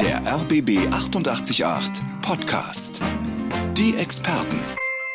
[0.00, 3.00] Der RBB 888 Podcast.
[3.72, 4.58] Die Experten.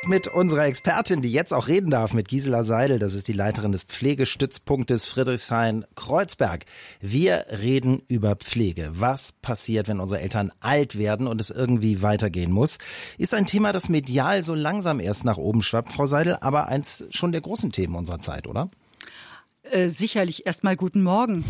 [0.07, 2.97] Mit unserer Expertin, die jetzt auch reden darf, mit Gisela Seidel.
[2.97, 6.65] Das ist die Leiterin des Pflegestützpunktes Friedrichshain-Kreuzberg.
[7.01, 8.89] Wir reden über Pflege.
[8.93, 12.79] Was passiert, wenn unsere Eltern alt werden und es irgendwie weitergehen muss?
[13.19, 17.05] Ist ein Thema, das medial so langsam erst nach oben schwappt, Frau Seidel, aber eins
[17.11, 18.71] schon der großen Themen unserer Zeit, oder?
[19.71, 21.43] Äh, sicherlich erstmal guten Morgen.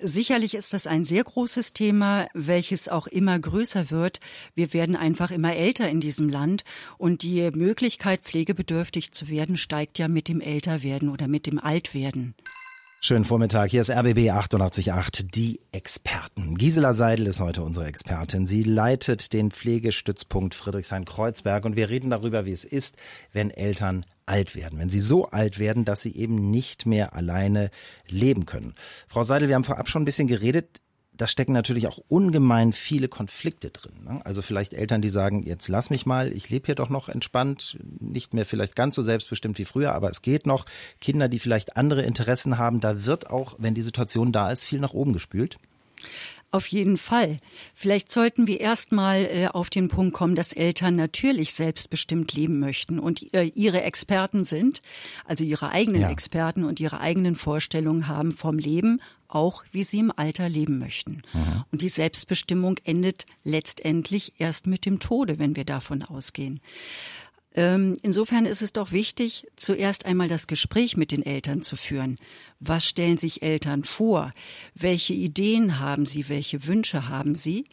[0.00, 4.20] Sicherlich ist das ein sehr großes Thema, welches auch immer größer wird.
[4.54, 6.64] Wir werden einfach immer älter in diesem Land
[6.96, 12.34] und die Möglichkeit, pflegebedürftig zu werden, steigt ja mit dem Älterwerden oder mit dem Altwerden.
[13.06, 16.56] Schönen Vormittag, hier ist RBB 888, die Experten.
[16.56, 18.46] Gisela Seidel ist heute unsere Expertin.
[18.46, 22.96] Sie leitet den Pflegestützpunkt Friedrichshain-Kreuzberg und wir reden darüber, wie es ist,
[23.32, 27.70] wenn Eltern alt werden, wenn sie so alt werden, dass sie eben nicht mehr alleine
[28.08, 28.74] leben können.
[29.06, 30.80] Frau Seidel, wir haben vorab schon ein bisschen geredet
[31.16, 34.04] da stecken natürlich auch ungemein viele Konflikte drin.
[34.04, 34.20] Ne?
[34.24, 37.78] Also vielleicht Eltern, die sagen, jetzt lass mich mal, ich lebe hier doch noch entspannt,
[38.00, 40.66] nicht mehr vielleicht ganz so selbstbestimmt wie früher, aber es geht noch.
[41.00, 44.80] Kinder, die vielleicht andere Interessen haben, da wird auch, wenn die Situation da ist, viel
[44.80, 45.58] nach oben gespült.
[46.52, 47.38] Auf jeden Fall.
[47.74, 52.98] Vielleicht sollten wir erstmal äh, auf den Punkt kommen, dass Eltern natürlich selbstbestimmt leben möchten
[53.00, 54.80] und äh, ihre Experten sind,
[55.24, 56.10] also ihre eigenen ja.
[56.10, 61.22] Experten und ihre eigenen Vorstellungen haben vom Leben, auch wie sie im Alter leben möchten.
[61.34, 61.64] Mhm.
[61.72, 66.60] Und die Selbstbestimmung endet letztendlich erst mit dem Tode, wenn wir davon ausgehen.
[67.56, 72.18] Ähm, insofern ist es doch wichtig, zuerst einmal das Gespräch mit den Eltern zu führen.
[72.60, 74.32] Was stellen sich Eltern vor?
[74.74, 76.28] Welche Ideen haben sie?
[76.28, 77.64] Welche Wünsche haben sie?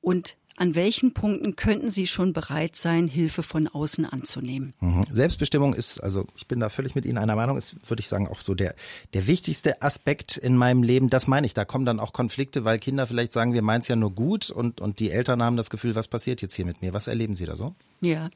[0.00, 4.72] Und an welchen Punkten könnten Sie schon bereit sein, Hilfe von außen anzunehmen?
[4.80, 5.02] Mhm.
[5.12, 8.26] Selbstbestimmung ist, also ich bin da völlig mit Ihnen einer Meinung, ist, würde ich sagen,
[8.26, 8.74] auch so der,
[9.12, 11.10] der wichtigste Aspekt in meinem Leben.
[11.10, 11.52] Das meine ich.
[11.52, 14.48] Da kommen dann auch Konflikte, weil Kinder vielleicht sagen, wir meinen es ja nur gut
[14.48, 16.94] und, und die Eltern haben das Gefühl, was passiert jetzt hier mit mir?
[16.94, 17.74] Was erleben Sie da so?
[18.00, 18.30] Ja.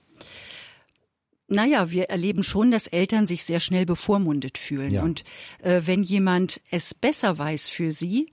[1.52, 4.92] Naja, wir erleben schon, dass Eltern sich sehr schnell bevormundet fühlen.
[4.92, 5.02] Ja.
[5.02, 5.24] Und
[5.62, 8.30] äh, wenn jemand es besser weiß für sie,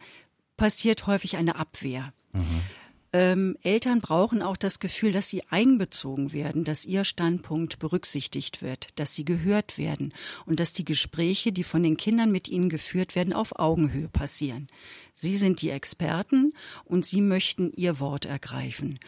[0.56, 2.14] passiert häufig eine Abwehr.
[2.34, 2.62] Mhm.
[3.14, 8.90] Ähm, Eltern brauchen auch das Gefühl, dass sie einbezogen werden, dass ihr Standpunkt berücksichtigt wird,
[8.96, 10.14] dass sie gehört werden
[10.46, 14.68] und dass die Gespräche, die von den Kindern mit ihnen geführt werden, auf Augenhöhe passieren.
[15.16, 16.53] Sie sind die Experten
[16.84, 19.00] und sie möchten ihr Wort ergreifen.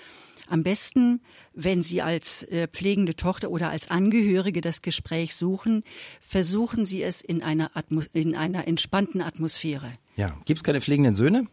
[0.49, 1.21] Am besten,
[1.53, 5.83] wenn Sie als äh, pflegende Tochter oder als Angehörige das Gespräch suchen,
[6.21, 9.93] versuchen Sie es in einer, Atmos in einer entspannten Atmosphäre.
[10.15, 11.47] Ja, gibt es keine pflegenden Söhne?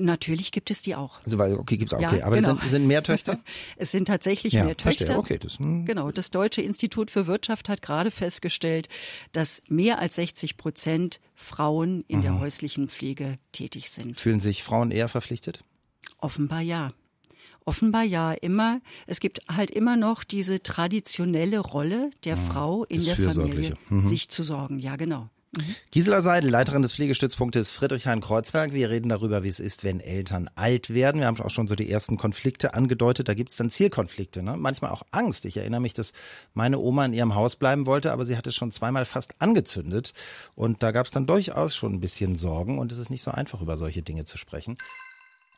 [0.00, 1.20] Natürlich gibt es die auch.
[1.24, 2.56] Also okay gibt's auch, okay, ja, aber genau.
[2.56, 3.40] sind, sind mehr Töchter?
[3.76, 5.06] es sind tatsächlich ja, mehr Töchter.
[5.06, 5.18] Verstehe.
[5.18, 5.86] Okay, das, hm.
[5.86, 8.88] Genau, das Deutsche Institut für Wirtschaft hat gerade festgestellt,
[9.32, 12.22] dass mehr als 60 Prozent Frauen in mhm.
[12.22, 14.20] der häuslichen Pflege tätig sind.
[14.20, 15.64] Fühlen sich Frauen eher verpflichtet?
[16.18, 16.92] Offenbar ja.
[17.68, 18.80] Offenbar ja immer.
[19.06, 24.08] Es gibt halt immer noch diese traditionelle Rolle der ja, Frau in der Familie, mhm.
[24.08, 24.78] sich zu sorgen.
[24.78, 25.28] Ja, genau.
[25.54, 25.74] Mhm.
[25.90, 28.72] Gisela Seidel, Leiterin des Pflegestützpunktes Friedrichshain-Kreuzberg.
[28.72, 31.20] Wir reden darüber, wie es ist, wenn Eltern alt werden.
[31.20, 33.28] Wir haben auch schon so die ersten Konflikte angedeutet.
[33.28, 34.56] Da gibt es dann Zielkonflikte, ne?
[34.56, 35.44] manchmal auch Angst.
[35.44, 36.14] Ich erinnere mich, dass
[36.54, 40.14] meine Oma in ihrem Haus bleiben wollte, aber sie hatte schon zweimal fast angezündet.
[40.54, 42.78] Und da gab es dann durchaus schon ein bisschen Sorgen.
[42.78, 44.78] Und es ist nicht so einfach, über solche Dinge zu sprechen.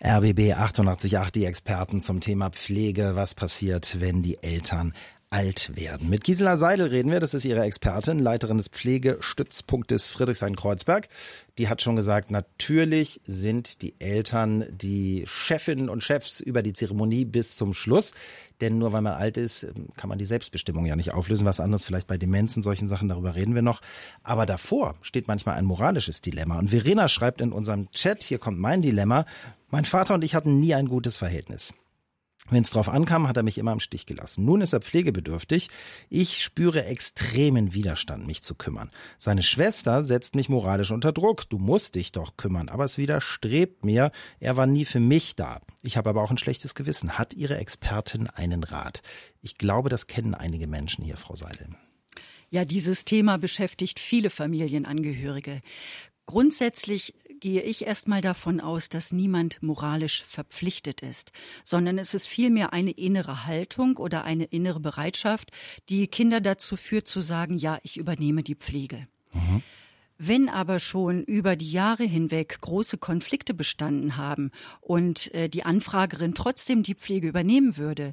[0.03, 3.17] RBB 888, die Experten zum Thema Pflege.
[3.17, 4.95] Was passiert, wenn die Eltern
[5.31, 6.11] alt werden.
[6.11, 11.09] Mit Gisela Seidel reden wir, das ist ihre Expertin, Leiterin des Pflegestützpunktes Friedrichshain-Kreuzberg.
[11.57, 17.25] Die hat schon gesagt, natürlich sind die Eltern die Chefinnen und Chefs über die Zeremonie
[17.25, 18.13] bis zum Schluss.
[18.61, 21.47] Denn nur weil man alt ist, kann man die Selbstbestimmung ja nicht auflösen.
[21.47, 23.83] Was anderes vielleicht bei Demenz und solchen Sachen, darüber reden wir noch.
[24.25, 26.59] Aber davor steht manchmal ein moralisches Dilemma.
[26.59, 29.27] Und Verena schreibt in unserem Chat, hier kommt mein Dilemma,
[29.71, 31.73] mein Vater und ich hatten nie ein gutes Verhältnis.
[32.51, 34.45] Wenn es drauf ankam, hat er mich immer im Stich gelassen.
[34.45, 35.69] Nun ist er pflegebedürftig.
[36.09, 38.91] Ich spüre extremen Widerstand, mich zu kümmern.
[39.19, 41.49] Seine Schwester setzt mich moralisch unter Druck.
[41.49, 42.69] Du musst dich doch kümmern.
[42.69, 44.11] Aber es widerstrebt mir.
[44.41, 45.61] Er war nie für mich da.
[45.83, 47.19] Ich habe aber auch ein schlechtes Gewissen.
[47.19, 49.03] Hat Ihre Expertin einen Rat?
[49.43, 51.69] Ich glaube, das kennen einige Menschen hier, Frau Seidel.
[52.51, 55.61] Ja, dieses Thema beschäftigt viele Familienangehörige.
[56.27, 61.33] Grundsätzlich gehe ich erstmal davon aus, dass niemand moralisch verpflichtet ist,
[61.65, 65.51] sondern es ist vielmehr eine innere Haltung oder eine innere Bereitschaft,
[65.89, 69.09] die Kinder dazu führt zu sagen, ja, ich übernehme die Pflege.
[69.33, 69.63] Mhm.
[70.23, 74.51] Wenn aber schon über die Jahre hinweg große Konflikte bestanden haben
[74.83, 78.13] und äh, die Anfragerin trotzdem die Pflege übernehmen würde,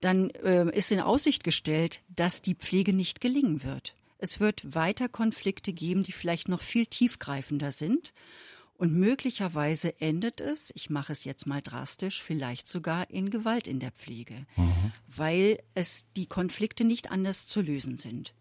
[0.00, 3.94] dann äh, ist in Aussicht gestellt, dass die Pflege nicht gelingen wird.
[4.18, 8.12] Es wird weiter Konflikte geben, die vielleicht noch viel tiefgreifender sind.
[8.80, 13.78] Und möglicherweise endet es, ich mache es jetzt mal drastisch, vielleicht sogar in Gewalt in
[13.78, 14.92] der Pflege, mhm.
[15.06, 18.32] weil es die Konflikte nicht anders zu lösen sind.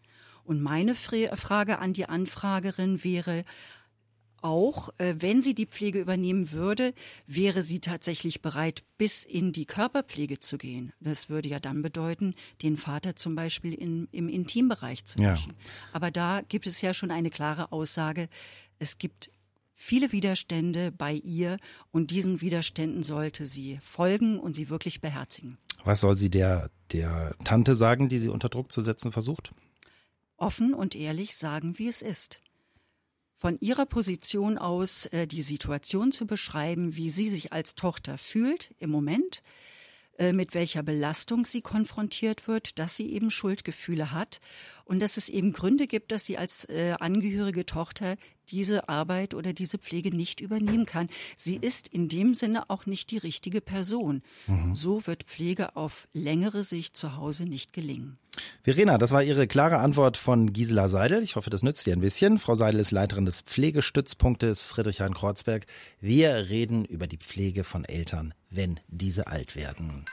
[0.46, 3.44] Und meine Frage an die Anfragerin wäre,
[4.42, 6.94] auch, äh, wenn sie die Pflege übernehmen würde,
[7.28, 10.94] wäre sie tatsächlich bereit, bis in die Körperpflege zu gehen.
[11.02, 15.52] Das würde ja dann bedeuten, den Vater zum Beispiel in, im Intimbereich zu waschen.
[15.52, 15.70] Ja.
[15.92, 18.30] Aber da gibt es ja schon eine klare Aussage.
[18.80, 19.30] Es gibt
[19.80, 21.58] viele Widerstände bei ihr
[21.92, 25.58] und diesen Widerständen sollte sie folgen und sie wirklich beherzigen.
[25.86, 29.54] Was soll sie der, der Tante sagen, die sie unter Druck zu setzen versucht?
[30.36, 32.42] Offen und ehrlich sagen, wie es ist
[33.40, 38.76] von ihrer Position aus äh, die Situation zu beschreiben, wie sie sich als Tochter fühlt
[38.80, 39.42] im Moment,
[40.18, 44.42] äh, mit welcher Belastung sie konfrontiert wird, dass sie eben Schuldgefühle hat
[44.84, 48.18] und dass es eben Gründe gibt, dass sie als äh, angehörige Tochter
[48.52, 51.08] diese Arbeit oder diese Pflege nicht übernehmen kann.
[51.38, 54.22] Sie ist in dem Sinne auch nicht die richtige Person.
[54.48, 54.76] Mhm.
[54.76, 58.18] So wird Pflege auf längere Sicht zu Hause nicht gelingen.
[58.64, 61.24] Verena, das war Ihre klare Antwort von Gisela Seidel.
[61.24, 62.40] Ich hoffe, das nützt ihr ein bisschen.
[62.40, 65.66] Frau Seidel ist Leiterin des Pflegestützpunktes Friedrichshain-Kreuzberg.
[66.00, 70.06] Wir reden über die Pflege von Eltern, wenn diese alt werden.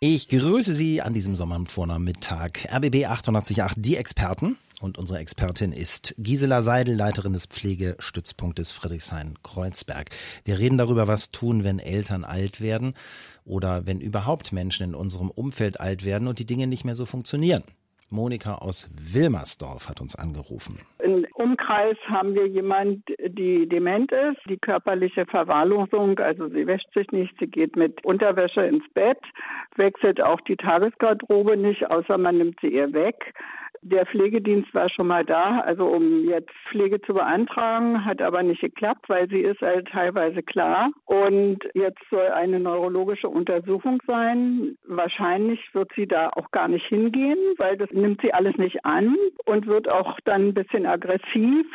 [0.00, 2.66] Ich grüße Sie an diesem Sommervornamittag.
[2.70, 4.58] RBB 888, die Experten.
[4.82, 10.10] Und unsere Expertin ist Gisela Seidel, Leiterin des Pflegestützpunktes Friedrichshain-Kreuzberg.
[10.44, 12.92] Wir reden darüber, was tun, wenn Eltern alt werden
[13.46, 17.06] oder wenn überhaupt Menschen in unserem Umfeld alt werden und die Dinge nicht mehr so
[17.06, 17.64] funktionieren.
[18.10, 20.78] Monika aus Wilmersdorf hat uns angerufen.
[21.02, 27.10] Im Umkreis haben wir jemand, die dement ist, die körperliche Verwahrlosung, also sie wäscht sich
[27.10, 29.18] nicht, sie geht mit Unterwäsche ins Bett,
[29.74, 33.34] wechselt auch die Tagesgarderobe nicht, außer man nimmt sie ihr weg.
[33.88, 38.60] Der Pflegedienst war schon mal da, also um jetzt Pflege zu beantragen, hat aber nicht
[38.60, 40.90] geklappt, weil sie ist halt teilweise klar.
[41.04, 44.76] Und jetzt soll eine neurologische Untersuchung sein.
[44.88, 49.16] Wahrscheinlich wird sie da auch gar nicht hingehen, weil das nimmt sie alles nicht an
[49.44, 51.66] und wird auch dann ein bisschen aggressiv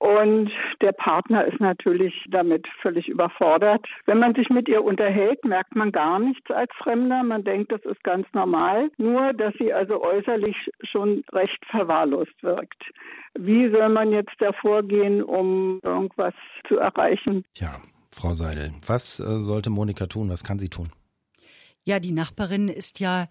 [0.00, 0.50] und
[0.80, 3.86] der Partner ist natürlich damit völlig überfordert.
[4.06, 7.22] Wenn man sich mit ihr unterhält, merkt man gar nichts als Fremder.
[7.22, 8.90] Man denkt, das ist ganz normal.
[8.96, 10.56] Nur, dass sie also äußerlich
[10.90, 12.82] schon recht verwahrlost wirkt.
[13.38, 16.34] Wie soll man jetzt da vorgehen, um irgendwas
[16.66, 17.44] zu erreichen?
[17.56, 17.76] Ja,
[18.10, 20.30] Frau Seidel, was äh, sollte Monika tun?
[20.30, 20.88] Was kann sie tun?
[21.84, 23.26] Ja, die Nachbarin ist ja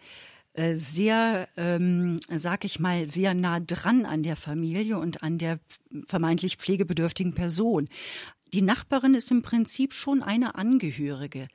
[0.74, 5.60] sehr, ähm, sag ich mal, sehr nah dran an der Familie und an der
[6.06, 7.88] vermeintlich pflegebedürftigen Person.
[8.54, 11.48] Die Nachbarin ist im Prinzip schon eine Angehörige,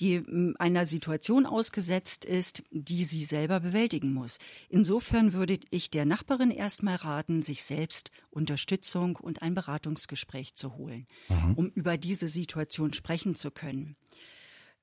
[0.00, 4.38] die ähm, einer Situation ausgesetzt ist, die sie selber bewältigen muss.
[4.68, 11.06] Insofern würde ich der Nachbarin erstmal raten, sich selbst Unterstützung und ein Beratungsgespräch zu holen,
[11.28, 11.54] mhm.
[11.54, 13.96] um über diese Situation sprechen zu können.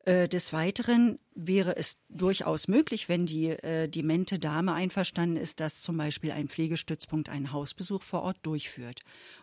[0.07, 5.81] Äh, des Weiteren wäre es durchaus möglich, wenn die äh, demente Dame einverstanden ist, dass
[5.81, 9.01] zum Beispiel ein Pflegestützpunkt einen Hausbesuch vor Ort durchführt,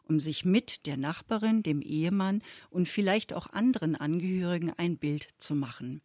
[0.08, 2.40] um sich mit der Nachbarin, dem Ehemann
[2.70, 6.00] und vielleicht auch anderen Angehörigen ein Bild zu machen.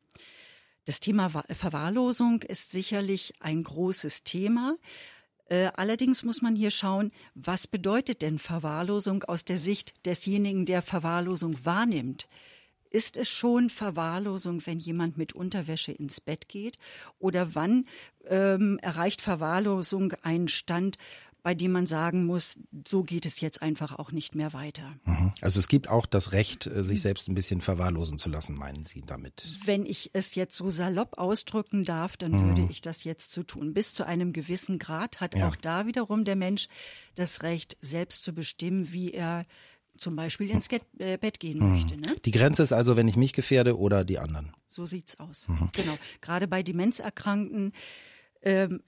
[0.83, 4.75] Das Thema Verwahrlosung ist sicherlich ein großes Thema.
[5.45, 10.81] Äh, allerdings muss man hier schauen, was bedeutet denn Verwahrlosung aus der Sicht desjenigen, der
[10.81, 12.27] Verwahrlosung wahrnimmt.
[12.89, 16.77] Ist es schon Verwahrlosung, wenn jemand mit Unterwäsche ins Bett geht?
[17.19, 17.85] Oder wann
[18.27, 20.97] ähm, erreicht Verwahrlosung einen Stand,
[21.41, 24.95] bei dem man sagen muss, so geht es jetzt einfach auch nicht mehr weiter.
[25.05, 25.31] Mhm.
[25.41, 28.85] Also es gibt auch das Recht, äh, sich selbst ein bisschen verwahrlosen zu lassen, meinen
[28.85, 29.55] Sie damit?
[29.63, 32.49] Wenn ich es jetzt so salopp ausdrücken darf, dann mhm.
[32.49, 33.73] würde ich das jetzt so tun.
[33.73, 35.47] Bis zu einem gewissen Grad hat ja.
[35.47, 36.67] auch da wiederum der Mensch
[37.15, 39.43] das Recht, selbst zu bestimmen, wie er
[39.99, 41.73] zum Beispiel ins Get äh, Bett gehen mhm.
[41.73, 41.97] möchte.
[41.97, 42.15] Ne?
[42.25, 44.51] Die Grenze ist also, wenn ich mich gefährde oder die anderen.
[44.67, 45.47] So sieht's aus.
[45.47, 45.69] Mhm.
[45.73, 45.97] Genau.
[46.21, 47.73] Gerade bei Demenzerkrankten
[48.41, 48.81] ähm,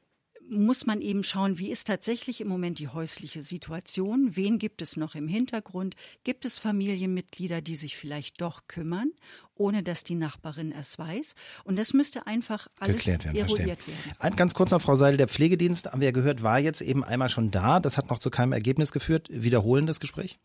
[0.52, 4.36] muss man eben schauen, wie ist tatsächlich im Moment die häusliche Situation?
[4.36, 5.96] Wen gibt es noch im Hintergrund?
[6.24, 9.12] Gibt es Familienmitglieder, die sich vielleicht doch kümmern,
[9.56, 11.36] ohne dass die Nachbarin es weiß?
[11.64, 14.14] Und das müsste einfach alles werden, eruiert verstehen.
[14.20, 14.36] werden.
[14.36, 17.30] Ganz kurz noch, Frau Seidel, der Pflegedienst, haben wir ja gehört, war jetzt eben einmal
[17.30, 17.80] schon da.
[17.80, 19.30] Das hat noch zu keinem Ergebnis geführt.
[19.32, 20.38] Wiederholen das Gespräch?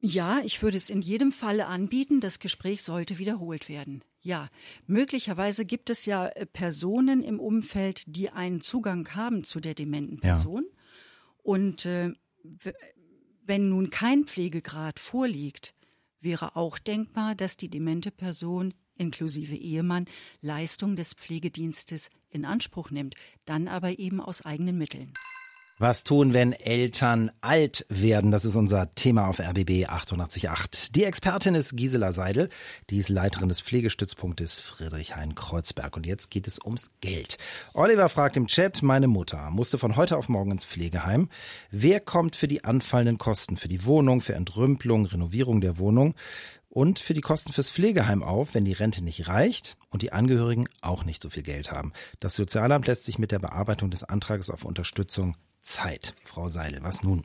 [0.00, 2.20] Ja, ich würde es in jedem Falle anbieten.
[2.20, 4.02] Das Gespräch sollte wiederholt werden.
[4.22, 4.48] Ja,
[4.86, 10.18] möglicherweise gibt es ja äh, Personen im Umfeld, die einen Zugang haben zu der dementen
[10.18, 10.64] Person.
[10.66, 10.78] Ja.
[11.42, 12.12] Und äh,
[13.44, 15.74] wenn nun kein Pflegegrad vorliegt,
[16.20, 20.04] wäre auch denkbar, dass die demente Person inklusive Ehemann
[20.42, 23.14] Leistung des Pflegedienstes in Anspruch nimmt,
[23.46, 25.14] dann aber eben aus eigenen Mitteln.
[25.82, 28.30] Was tun, wenn Eltern alt werden?
[28.30, 30.92] Das ist unser Thema auf RBB 888.
[30.92, 32.50] Die Expertin ist Gisela Seidel,
[32.90, 35.96] die ist Leiterin des Pflegestützpunktes Friedrichshain-Kreuzberg.
[35.96, 37.38] Und jetzt geht es ums Geld.
[37.72, 41.30] Oliver fragt im Chat, meine Mutter musste von heute auf morgen ins Pflegeheim.
[41.70, 46.14] Wer kommt für die anfallenden Kosten, für die Wohnung, für Entrümpelung, Renovierung der Wohnung?
[46.72, 50.68] und für die Kosten fürs Pflegeheim auf, wenn die Rente nicht reicht und die Angehörigen
[50.82, 51.92] auch nicht so viel Geld haben.
[52.20, 56.14] Das Sozialamt lässt sich mit der Bearbeitung des Antrags auf Unterstützung Zeit.
[56.24, 57.24] Frau Seidel, was nun?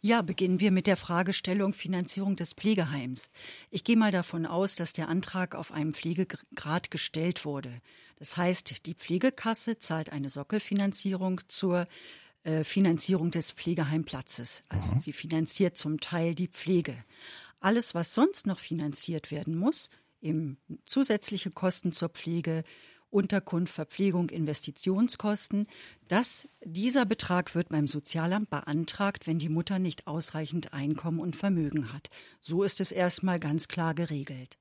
[0.00, 3.30] Ja, beginnen wir mit der Fragestellung Finanzierung des Pflegeheims.
[3.70, 7.72] Ich gehe mal davon aus, dass der Antrag auf einem Pflegegrad gestellt wurde.
[8.16, 11.88] Das heißt, die Pflegekasse zahlt eine Sockelfinanzierung zur
[12.44, 14.62] äh, Finanzierung des Pflegeheimplatzes.
[14.68, 15.00] Also mhm.
[15.00, 16.96] sie finanziert zum Teil die Pflege.
[17.58, 22.62] Alles, was sonst noch finanziert werden muss, eben zusätzliche Kosten zur Pflege,
[23.10, 25.66] Unterkunft, Verpflegung, Investitionskosten.
[26.08, 31.92] Das, dieser Betrag wird beim Sozialamt beantragt, wenn die Mutter nicht ausreichend Einkommen und Vermögen
[31.92, 32.10] hat.
[32.40, 34.58] So ist es erstmal ganz klar geregelt.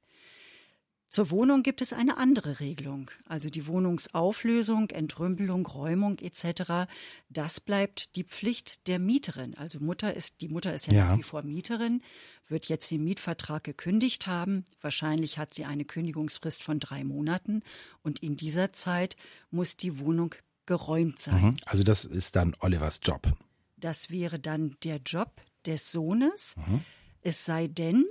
[1.10, 3.10] Zur Wohnung gibt es eine andere Regelung.
[3.26, 6.90] Also die Wohnungsauflösung, Entrümpelung, Räumung etc.
[7.30, 9.56] Das bleibt die Pflicht der Mieterin.
[9.56, 11.06] Also Mutter ist, die Mutter ist ja, ja.
[11.10, 12.02] nach wie vor Mieterin,
[12.48, 14.66] wird jetzt den Mietvertrag gekündigt haben.
[14.82, 17.64] Wahrscheinlich hat sie eine Kündigungsfrist von drei Monaten
[18.04, 19.16] und in dieser Zeit
[19.50, 20.36] muss die Wohnung
[20.66, 21.42] geräumt sein.
[21.42, 21.58] Mhm.
[21.66, 23.32] Also das ist dann Olivers Job.
[23.78, 26.56] Das wäre dann der Job des Sohnes.
[26.58, 26.82] Mhm.
[27.22, 28.06] Es sei denn,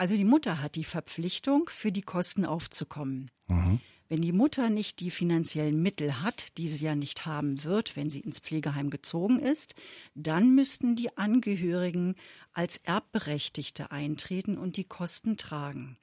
[0.00, 3.30] also die Mutter hat die Verpflichtung, für die Kosten aufzukommen.
[3.48, 3.80] Mhm.
[4.08, 8.08] Wenn die Mutter nicht die finanziellen Mittel hat, die sie ja nicht haben wird, wenn
[8.08, 9.74] sie ins Pflegeheim gezogen ist,
[10.14, 12.16] dann müssten die Angehörigen
[12.54, 15.98] als Erbberechtigte eintreten und die Kosten tragen.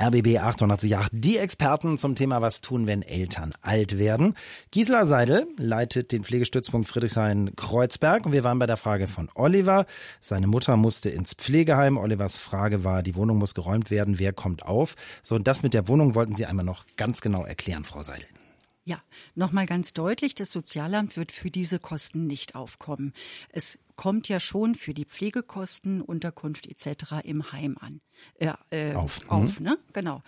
[0.00, 4.34] RBB 888, die Experten zum Thema Was tun, wenn Eltern alt werden.
[4.72, 9.86] Gisela Seidel leitet den Pflegestützpunkt Friedrichshain-Kreuzberg und wir waren bei der Frage von Oliver.
[10.20, 11.96] Seine Mutter musste ins Pflegeheim.
[11.96, 14.96] Olivers Frage war, die Wohnung muss geräumt werden, wer kommt auf?
[15.22, 18.26] So, und das mit der Wohnung wollten Sie einmal noch ganz genau erklären, Frau Seidel.
[18.86, 18.98] Ja,
[19.34, 23.14] nochmal ganz deutlich, das Sozialamt wird für diese Kosten nicht aufkommen.
[23.48, 27.24] Es kommt ja schon für die Pflegekosten, Unterkunft etc.
[27.24, 28.00] im Heim an.
[28.38, 29.66] Äh, äh, auf, auf mhm.
[29.66, 29.78] ne?
[29.94, 30.22] Genau.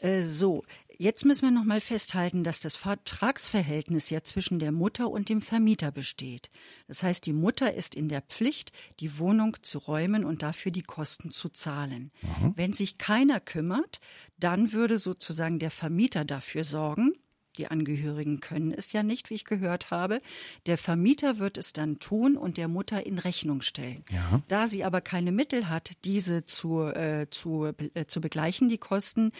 [0.00, 0.64] Äh, so,
[0.98, 5.90] jetzt müssen wir nochmal festhalten, dass das Vertragsverhältnis ja zwischen der Mutter und dem Vermieter
[5.90, 6.50] besteht.
[6.88, 10.82] Das heißt, die Mutter ist in der Pflicht, die Wohnung zu räumen und dafür die
[10.82, 12.12] Kosten zu zahlen.
[12.20, 12.52] Mhm.
[12.56, 14.00] Wenn sich keiner kümmert,
[14.38, 17.14] dann würde sozusagen der Vermieter dafür sorgen,
[17.58, 20.20] die Angehörigen können es ja nicht, wie ich gehört habe.
[20.66, 24.04] Der Vermieter wird es dann tun und der Mutter in Rechnung stellen.
[24.10, 24.42] Ja.
[24.48, 29.32] Da sie aber keine Mittel hat, diese zu, äh, zu, äh, zu begleichen, die Kosten,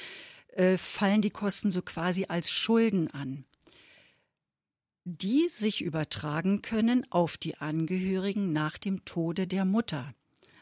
[0.55, 3.45] äh, fallen die Kosten so quasi als Schulden an
[5.11, 10.13] die sich übertragen können auf die Angehörigen nach dem Tode der Mutter.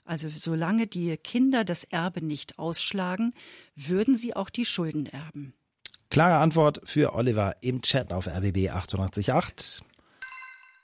[0.04, 3.34] Also solange die Kinder das Erbe nicht ausschlagen,
[3.75, 5.52] würden sie auch die Schulden erben.
[6.10, 9.80] Klare Antwort für Oliver im Chat auf RBB 888.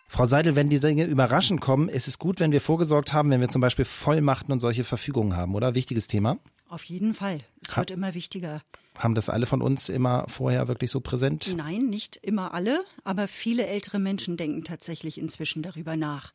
[0.08, 3.40] Frau Seidel, wenn die Dinge überraschend kommen, ist es gut, wenn wir vorgesorgt haben, wenn
[3.40, 5.74] wir zum Beispiel Vollmachten und solche Verfügungen haben, oder?
[5.74, 6.38] Wichtiges Thema?
[6.68, 7.38] Auf jeden Fall.
[7.62, 8.62] Es ha wird immer wichtiger.
[8.98, 11.54] Haben das alle von uns immer vorher wirklich so präsent?
[11.56, 16.32] Nein, nicht immer alle, aber viele ältere Menschen denken tatsächlich inzwischen darüber nach.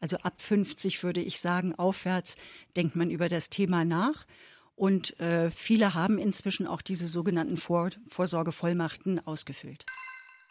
[0.00, 2.36] Also ab 50 würde ich sagen, aufwärts
[2.74, 4.24] denkt man über das Thema nach.
[4.80, 9.84] Und äh, viele haben inzwischen auch diese sogenannten Vor Vorsorgevollmachten ausgefüllt.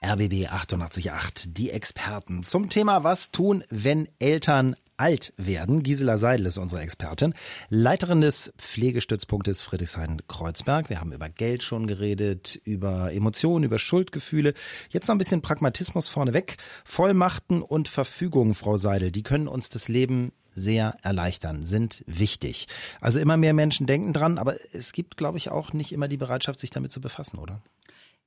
[0.05, 5.81] RBB 888, die Experten zum Thema Was tun, wenn Eltern alt werden.
[5.81, 7.33] Gisela Seidel ist unsere Expertin,
[7.69, 10.89] Leiterin des Pflegestützpunktes Friedrichshain-Kreuzberg.
[10.89, 14.53] Wir haben über Geld schon geredet, über Emotionen, über Schuldgefühle.
[14.91, 16.57] Jetzt noch ein bisschen Pragmatismus vorneweg.
[16.85, 22.67] Vollmachten und Verfügungen, Frau Seidel, die können uns das Leben sehr erleichtern, sind wichtig.
[23.01, 26.17] Also immer mehr Menschen denken dran, aber es gibt, glaube ich, auch nicht immer die
[26.17, 27.61] Bereitschaft, sich damit zu befassen, oder?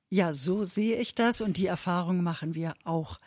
[0.09, 3.19] Ja, so sehe ich das und die Erfahrung machen wir auch.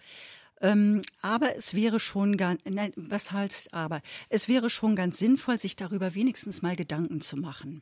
[0.62, 4.02] Ähm, aber es wäre schon ganz, nein, was heißt aber?
[4.30, 7.82] Es wäre schon ganz sinnvoll, sich darüber wenigstens mal Gedanken zu machen.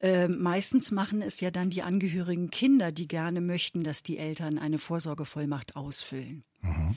[0.00, 4.58] Äh, meistens machen es ja dann die angehörigen Kinder, die gerne möchten, dass die Eltern
[4.58, 6.44] eine Vorsorgevollmacht ausfüllen.
[6.62, 6.96] Mhm.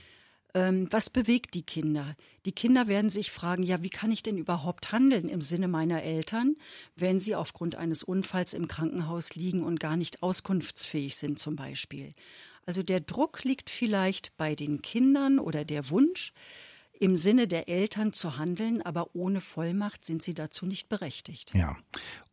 [0.54, 2.16] Ähm, was bewegt die Kinder?
[2.46, 6.04] Die Kinder werden sich fragen, ja, wie kann ich denn überhaupt handeln im Sinne meiner
[6.04, 6.56] Eltern,
[6.96, 12.14] wenn sie aufgrund eines Unfalls im Krankenhaus liegen und gar nicht auskunftsfähig sind zum Beispiel.
[12.66, 16.34] Also der Druck liegt vielleicht bei den Kindern oder der Wunsch,
[17.00, 21.54] im Sinne der Eltern zu handeln, aber ohne Vollmacht sind sie dazu nicht berechtigt.
[21.54, 21.78] Ja.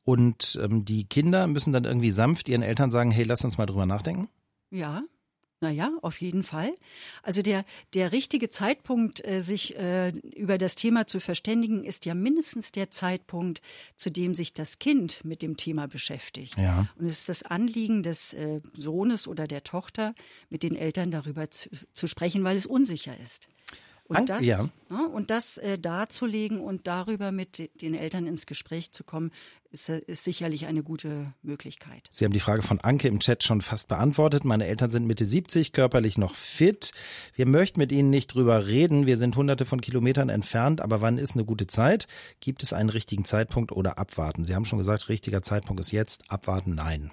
[0.05, 3.67] Und ähm, die Kinder müssen dann irgendwie sanft ihren Eltern sagen, hey, lass uns mal
[3.67, 4.29] drüber nachdenken?
[4.71, 5.03] Ja,
[5.65, 6.75] Naja, auf jeden Fall.
[7.23, 12.13] Also der, der richtige Zeitpunkt, äh, sich äh, über das Thema zu verständigen, ist ja
[12.13, 13.63] mindestens der Zeitpunkt,
[13.97, 16.59] zu dem sich das Kind mit dem Thema beschäftigt.
[16.59, 16.89] Ja.
[16.99, 20.15] Und es ist das Anliegen des äh, Sohnes oder der Tochter,
[20.51, 23.49] mit den Eltern darüber zu, zu sprechen, weil es unsicher ist.
[24.07, 24.69] Und An- das, ja.
[24.95, 29.31] Ne, und das äh, darzulegen und darüber mit den Eltern ins Gespräch zu kommen,
[29.71, 32.09] ist, äh, ist sicherlich eine gute Möglichkeit.
[32.11, 34.45] Sie haben die Frage von Anke im Chat schon fast beantwortet.
[34.45, 36.93] Meine Eltern sind Mitte 70, körperlich noch fit.
[37.35, 39.07] Wir möchten mit ihnen nicht drüber reden.
[39.07, 40.81] Wir sind hunderte von Kilometern entfernt.
[40.81, 42.07] Aber wann ist eine gute Zeit?
[42.41, 44.45] Gibt es einen richtigen Zeitpunkt oder abwarten?
[44.45, 46.31] Sie haben schon gesagt, richtiger Zeitpunkt ist jetzt.
[46.31, 47.11] Abwarten, nein.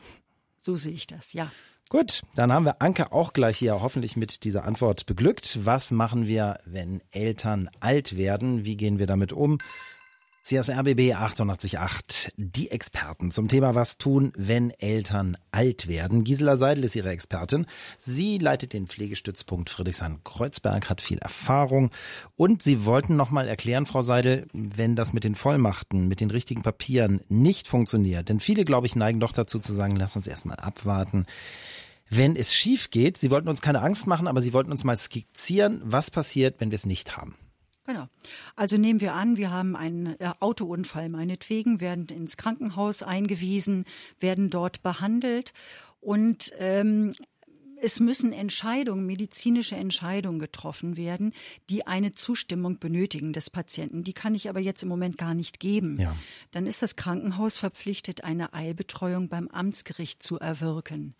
[0.62, 1.52] So sehe ich das, ja.
[1.92, 5.60] Gut, dann haben wir Anke auch gleich hier hoffentlich mit dieser Antwort beglückt.
[5.66, 8.64] Was machen wir, wenn Eltern alt werden?
[8.64, 9.58] Wie gehen wir damit um?
[10.44, 16.24] CSRBB 888, die Experten zum Thema Was tun, wenn Eltern alt werden.
[16.24, 17.68] Gisela Seidel ist ihre Expertin.
[17.98, 21.92] Sie leitet den Pflegestützpunkt Friedrichshain-Kreuzberg, hat viel Erfahrung.
[22.38, 26.32] Und Sie wollten noch mal erklären, Frau Seidel, wenn das mit den Vollmachten, mit den
[26.32, 28.30] richtigen Papieren nicht funktioniert.
[28.30, 31.28] Denn viele, glaube ich, neigen doch dazu zu sagen, lass uns erstmal abwarten.
[32.14, 34.98] Wenn es schief geht, Sie wollten uns keine Angst machen, aber Sie wollten uns mal
[34.98, 37.36] skizzieren, was passiert, wenn wir es nicht haben.
[37.86, 38.08] Genau.
[38.58, 43.86] Also nehmen wir an, wir haben einen äh, Autounfall meinetwegen, werden ins Krankenhaus eingewiesen,
[44.20, 45.54] werden dort behandelt
[46.02, 47.14] und ähm,
[47.82, 51.34] es müssen Entscheidungen, medizinische Entscheidungen getroffen werden,
[51.70, 54.04] die eine Zustimmung benötigen des Patienten.
[54.04, 55.98] Die kann ich aber jetzt im Moment gar nicht geben.
[56.00, 56.16] Ja.
[56.52, 61.16] Dann ist das Krankenhaus verpflichtet, eine Eilbetreuung beim Amtsgericht zu erwirken.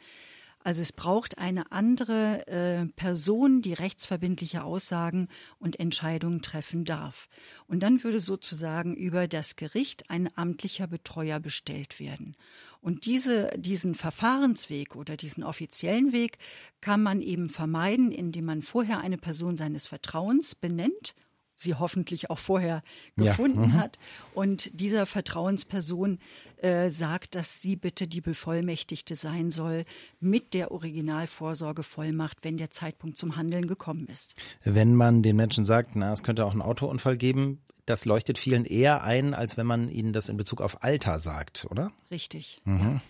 [0.64, 5.28] Also es braucht eine andere äh, Person, die rechtsverbindliche Aussagen
[5.60, 7.28] und Entscheidungen treffen darf.
[7.68, 12.36] Und dann würde sozusagen über das Gericht ein amtlicher Betreuer bestellt werden.
[12.80, 16.38] Und diese, diesen Verfahrensweg oder diesen offiziellen Weg
[16.82, 21.14] kann man eben vermeiden, indem man vorher eine Person seines Vertrauens benennt
[21.62, 22.84] sie hoffentlich auch vorher
[23.18, 23.74] Ja, gefunden mhm.
[23.74, 23.98] hat.
[24.34, 26.20] Und dieser Vertrauensperson
[26.58, 29.86] äh, sagt, dass sie bitte die Bevollmächtigte sein soll
[30.20, 34.36] mit der Originalvorsorgevollmacht, wenn der Zeitpunkt zum Handeln gekommen ist.
[34.64, 38.66] Wenn man den Menschen sagt, na, es könnte auch einen Autounfall geben, das leuchtet vielen
[38.66, 41.92] eher ein, als wenn man ihnen das in Bezug auf Alter sagt, oder?
[42.10, 42.62] Richtig.
[42.66, 43.02] Ja.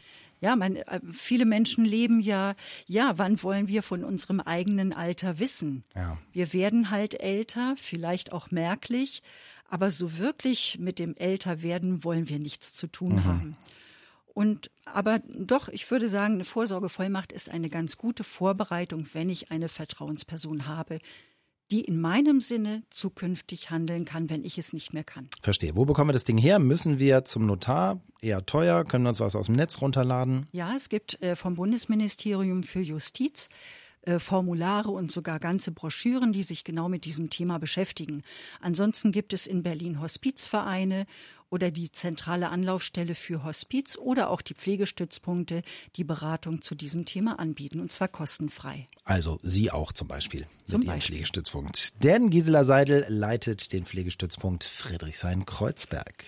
[0.42, 2.56] Ja, man, äh, viele Menschen leben ja,
[2.88, 5.84] ja, wann wollen wir von unserem eigenen Alter wissen?
[5.96, 6.18] Ja.
[6.34, 9.22] Wir werden halt älter, vielleicht auch merklich,
[9.70, 13.56] aber so wirklich mit dem Älterwerden wollen wir nichts zu tun haben.
[14.34, 19.52] Und aber doch, ich würde sagen, eine Vorsorgevollmacht ist eine ganz gute Vorbereitung, wenn ich
[19.52, 21.00] eine Vertrauensperson habe,
[21.72, 25.30] die in meinem Sinne zukünftig handeln kann, wenn ich es nicht mehr kann.
[25.42, 25.76] Verstehe.
[25.76, 26.60] Wo bekommen wir das Ding her?
[26.60, 28.02] Müssen wir zum Notar?
[28.22, 28.84] Eher teuer?
[28.84, 30.48] Können wir uns was aus dem Netz runterladen?
[30.52, 33.50] Ja, es gibt äh, vom Bundesministerium für Justiz
[34.04, 38.24] äh, Formulare und sogar ganze Broschüren, die sich genau mit diesem Thema beschäftigen.
[38.60, 41.06] Ansonsten gibt es in Berlin Hospizvereine
[41.52, 45.62] oder die zentrale Anlaufstelle für Hospiz oder auch die Pflegestützpunkte,
[45.98, 48.88] die Beratung zu diesem Thema anbieten und zwar kostenfrei.
[49.04, 51.16] Also Sie auch zum Beispiel Zum mit Ihrem Beispiel.
[51.18, 52.04] Pflegestützpunkt.
[52.04, 56.24] Denn Gisela Seidel leitet den Pflegestützpunkt Friedrichshain-Kreuzberg.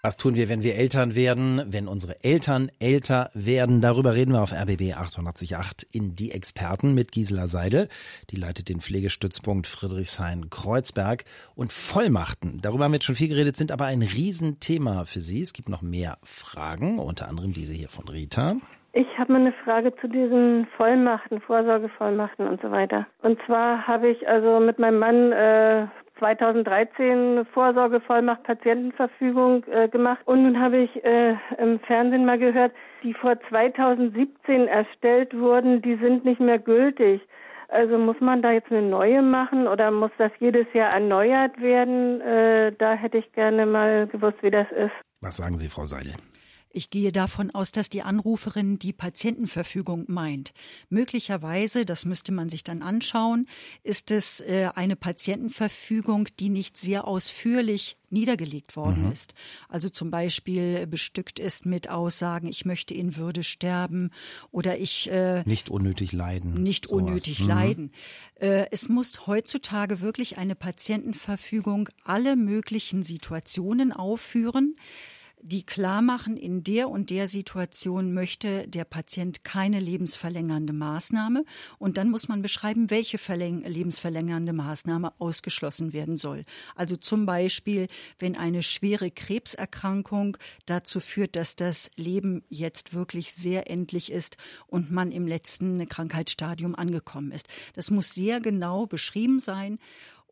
[0.00, 3.80] Was tun wir, wenn wir Eltern werden, wenn unsere Eltern älter werden?
[3.80, 7.88] Darüber reden wir auf RBB 888 in Die Experten mit Gisela Seidel.
[8.30, 11.24] Die leitet den Pflegestützpunkt Friedrichshain-Kreuzberg.
[11.56, 15.42] Und Vollmachten, darüber haben wir jetzt schon viel geredet, sind aber ein Riesenthema für Sie.
[15.42, 18.52] Es gibt noch mehr Fragen, unter anderem diese hier von Rita.
[18.92, 23.06] Ich habe mal eine Frage zu diesen Vollmachten, Vorsorgevollmachten und so weiter.
[23.22, 25.86] Und zwar habe ich also mit meinem Mann äh,
[26.18, 33.14] 2013 Vorsorgevollmacht Patientenverfügung äh, gemacht und nun habe ich äh, im Fernsehen mal gehört, die
[33.14, 37.20] vor 2017 erstellt wurden, die sind nicht mehr gültig.
[37.68, 42.20] Also muss man da jetzt eine neue machen oder muss das jedes Jahr erneuert werden?
[42.20, 44.92] Äh, da hätte ich gerne mal gewusst, wie das ist.
[45.20, 46.14] Was sagen Sie, Frau Seidel?
[46.70, 50.52] Ich gehe davon aus, dass die Anruferin die Patientenverfügung meint.
[50.90, 53.46] Möglicherweise, das müsste man sich dann anschauen,
[53.82, 59.34] ist es äh, eine Patientenverfügung, die nicht sehr ausführlich niedergelegt worden ist.
[59.68, 64.10] Also zum Beispiel bestückt ist mit Aussagen, ich möchte in Würde sterben
[64.50, 66.54] oder ich äh, Nicht unnötig leiden.
[66.62, 67.02] nicht sowas.
[67.02, 67.48] unnötig Mhm.
[67.48, 67.92] leiden.
[68.40, 74.76] Äh, es muss heutzutage wirklich eine Patientenverfügung alle möglichen Situationen aufführen.
[75.42, 81.44] Die klar machen, in der und der Situation möchte der Patient keine lebensverlängernde Maßnahme.
[81.78, 86.44] Und dann muss man beschreiben, welche lebensverlängernde Maßnahme ausgeschlossen werden soll.
[86.74, 93.70] Also zum Beispiel, wenn eine schwere Krebserkrankung dazu führt, dass das Leben jetzt wirklich sehr
[93.70, 97.48] endlich ist und man im letzten Krankheitsstadium angekommen ist.
[97.74, 99.78] Das muss sehr genau beschrieben sein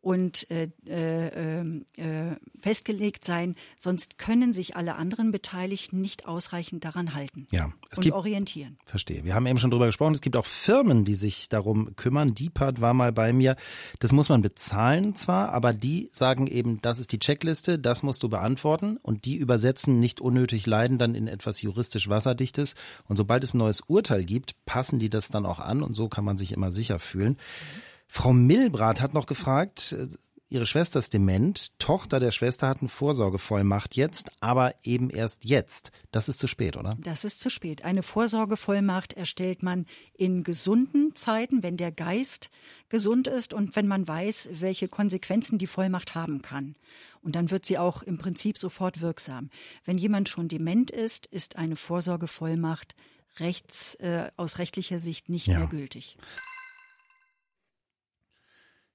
[0.01, 1.59] und äh, äh,
[1.97, 7.97] äh, festgelegt sein, sonst können sich alle anderen Beteiligten nicht ausreichend daran halten ja, es
[7.97, 8.77] und gibt, orientieren.
[8.85, 9.25] Verstehe.
[9.25, 10.13] Wir haben eben schon drüber gesprochen.
[10.13, 12.35] Es gibt auch Firmen, die sich darum kümmern.
[12.35, 13.55] Deepart war mal bei mir.
[13.99, 18.23] Das muss man bezahlen zwar, aber die sagen eben, das ist die Checkliste, das musst
[18.23, 22.75] du beantworten und die übersetzen nicht unnötig Leiden dann in etwas juristisch Wasserdichtes.
[23.07, 26.07] Und sobald es ein neues Urteil gibt, passen die das dann auch an und so
[26.07, 27.33] kann man sich immer sicher fühlen.
[27.33, 27.86] Mhm.
[28.07, 30.07] Frau Milbrat hat noch gefragt, äh,
[30.49, 35.91] ihre Schwester ist dement, Tochter der Schwester hat eine Vorsorgevollmacht jetzt, aber eben erst jetzt.
[36.11, 36.97] Das ist zu spät, oder?
[37.01, 37.83] Das ist zu spät.
[37.83, 42.49] Eine Vorsorgevollmacht erstellt man in gesunden Zeiten, wenn der Geist
[42.89, 46.75] gesund ist und wenn man weiß, welche Konsequenzen die Vollmacht haben kann.
[47.21, 49.49] Und dann wird sie auch im Prinzip sofort wirksam.
[49.83, 52.95] Wenn jemand schon dement ist, ist eine Vorsorgevollmacht
[53.39, 55.59] rechts, äh, aus rechtlicher Sicht nicht ja.
[55.59, 56.17] mehr gültig.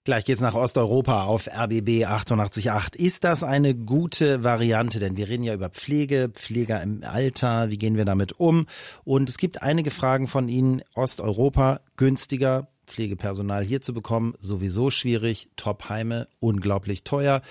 [0.04, 2.96] Gleich geht's nach Osteuropa auf RBB 888.
[2.96, 4.98] Ist das eine gute Variante?
[4.98, 7.70] Denn wir reden ja über Pflege, Pfleger im Alter.
[7.70, 8.66] Wie gehen wir damit um?
[9.04, 10.82] Und es gibt einige Fragen von Ihnen.
[10.96, 15.48] Osteuropa günstiger, Pflegepersonal hier zu bekommen, sowieso schwierig.
[15.56, 17.42] Top-Heime, unglaublich teuer.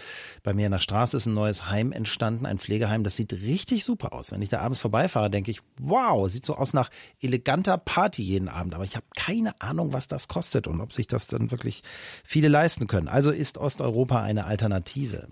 [0.44, 3.04] Bei mir in der Straße ist ein neues Heim entstanden, ein Pflegeheim.
[3.04, 4.32] Das sieht richtig super aus.
[4.32, 6.90] Wenn ich da abends vorbeifahre, denke ich, wow, sieht so aus nach
[7.22, 8.76] eleganter Party jeden Abend.
[8.76, 11.84] Aber ich habe keine Ahnung, was das kostet und ob sich das dann wirklich
[12.24, 13.08] viele leisten können.
[13.08, 15.28] Also ist Osteuropa eine Alternative.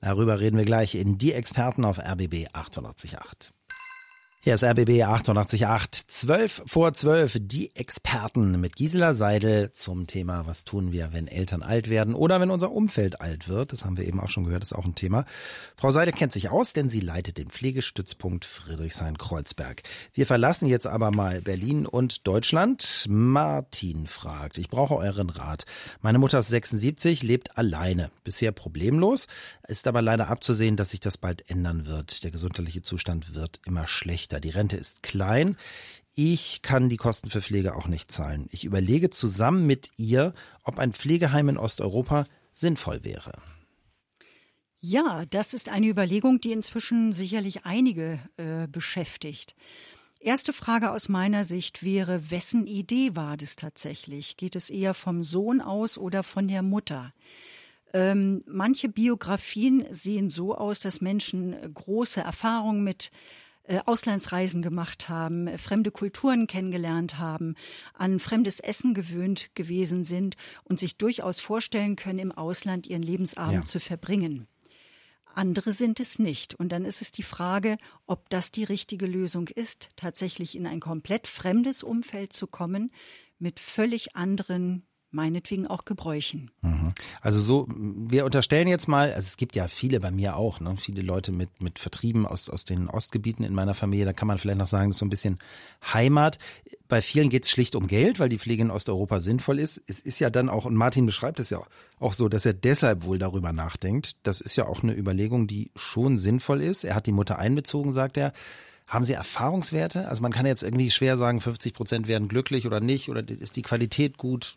[0.00, 3.52] Darüber reden wir gleich in Die Experten auf RBB 888.
[4.44, 10.64] Hier ist RBB 888, 12 vor 12, die Experten mit Gisela Seidel zum Thema, was
[10.64, 13.72] tun wir, wenn Eltern alt werden oder wenn unser Umfeld alt wird.
[13.72, 15.24] Das haben wir eben auch schon gehört, ist auch ein Thema.
[15.76, 19.82] Frau Seidel kennt sich aus, denn sie leitet den Pflegestützpunkt Friedrichshain-Kreuzberg.
[20.12, 23.06] Wir verlassen jetzt aber mal Berlin und Deutschland.
[23.08, 25.64] Martin fragt, ich brauche euren Rat.
[26.02, 29.26] Meine Mutter ist 76, lebt alleine, bisher problemlos,
[29.66, 32.24] ist aber leider abzusehen, dass sich das bald ändern wird.
[32.24, 34.40] Der gesundheitliche Zustand wird immer schlechter schlechter.
[34.40, 35.56] Die Rente ist klein.
[36.14, 38.48] Ich kann die Kosten für Pflege auch nicht zahlen.
[38.50, 43.32] Ich überlege zusammen mit ihr, ob ein Pflegeheim in Osteuropa sinnvoll wäre.
[44.78, 49.54] Ja, das ist eine Überlegung, die inzwischen sicherlich einige äh, beschäftigt.
[50.20, 54.36] Erste Frage aus meiner Sicht wäre, wessen Idee war das tatsächlich?
[54.36, 57.12] Geht es eher vom Sohn aus oder von der Mutter?
[57.92, 63.43] Ähm, manche Biografien sehen so aus, dass Menschen große Erfahrungen mit äh,
[63.86, 67.54] Auslandsreisen gemacht haben, äh, fremde Kulturen kennengelernt haben,
[67.94, 73.54] an fremdes Essen gewöhnt gewesen sind und sich durchaus vorstellen können, im Ausland ihren Lebensabend
[73.54, 73.64] ja.
[73.64, 74.46] zu verbringen.
[75.34, 76.54] Andere sind es nicht.
[76.54, 80.80] Und dann ist es die Frage, ob das die richtige Lösung ist, tatsächlich in ein
[80.80, 82.92] komplett fremdes Umfeld zu kommen,
[83.38, 86.50] mit völlig anderen meinetwegen auch Gebräuchen.
[86.62, 86.92] Mhm.
[87.20, 90.76] Also so, wir unterstellen jetzt mal, also es gibt ja viele bei mir auch, ne,
[90.76, 94.38] viele Leute mit, mit Vertrieben aus, aus den Ostgebieten in meiner Familie, da kann man
[94.38, 95.38] vielleicht noch sagen, das ist so ein bisschen
[95.92, 96.38] Heimat.
[96.88, 99.80] Bei vielen geht es schlicht um Geld, weil die Pflege in Osteuropa sinnvoll ist.
[99.86, 101.60] Es ist ja dann auch, und Martin beschreibt es ja
[101.98, 104.16] auch so, dass er deshalb wohl darüber nachdenkt.
[104.22, 106.84] Das ist ja auch eine Überlegung, die schon sinnvoll ist.
[106.84, 108.32] Er hat die Mutter einbezogen, sagt er.
[108.86, 110.08] Haben Sie Erfahrungswerte?
[110.08, 113.56] Also man kann jetzt irgendwie schwer sagen, 50 Prozent werden glücklich oder nicht, oder ist
[113.56, 114.54] die Qualität gut?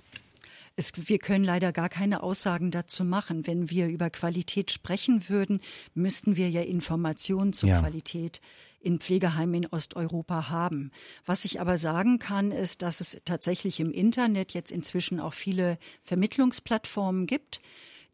[0.80, 3.48] Es, wir können leider gar keine Aussagen dazu machen.
[3.48, 5.60] Wenn wir über Qualität sprechen würden,
[5.96, 7.80] müssten wir ja Informationen zur ja.
[7.80, 8.42] Qualität
[8.80, 10.92] in Pflegeheimen in Osteuropa haben.
[11.26, 15.80] Was ich aber sagen kann, ist, dass es tatsächlich im Internet jetzt inzwischen auch viele
[16.04, 17.60] Vermittlungsplattformen gibt,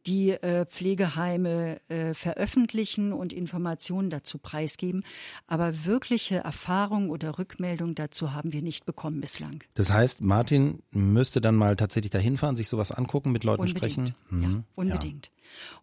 [0.05, 5.03] die äh, Pflegeheime äh, veröffentlichen und Informationen dazu preisgeben.
[5.47, 9.63] Aber wirkliche Erfahrung oder Rückmeldung dazu haben wir nicht bekommen bislang.
[9.73, 13.93] Das heißt, Martin müsste dann mal tatsächlich dahin fahren, sich sowas angucken, mit Leuten unbedingt.
[13.93, 14.15] sprechen?
[14.29, 14.43] Mhm.
[14.43, 15.27] Ja, unbedingt.
[15.27, 15.31] Ja.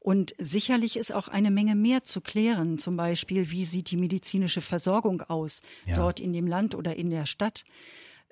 [0.00, 2.78] Und sicherlich ist auch eine Menge mehr zu klären.
[2.78, 5.96] Zum Beispiel, wie sieht die medizinische Versorgung aus, ja.
[5.96, 7.64] dort in dem Land oder in der Stadt?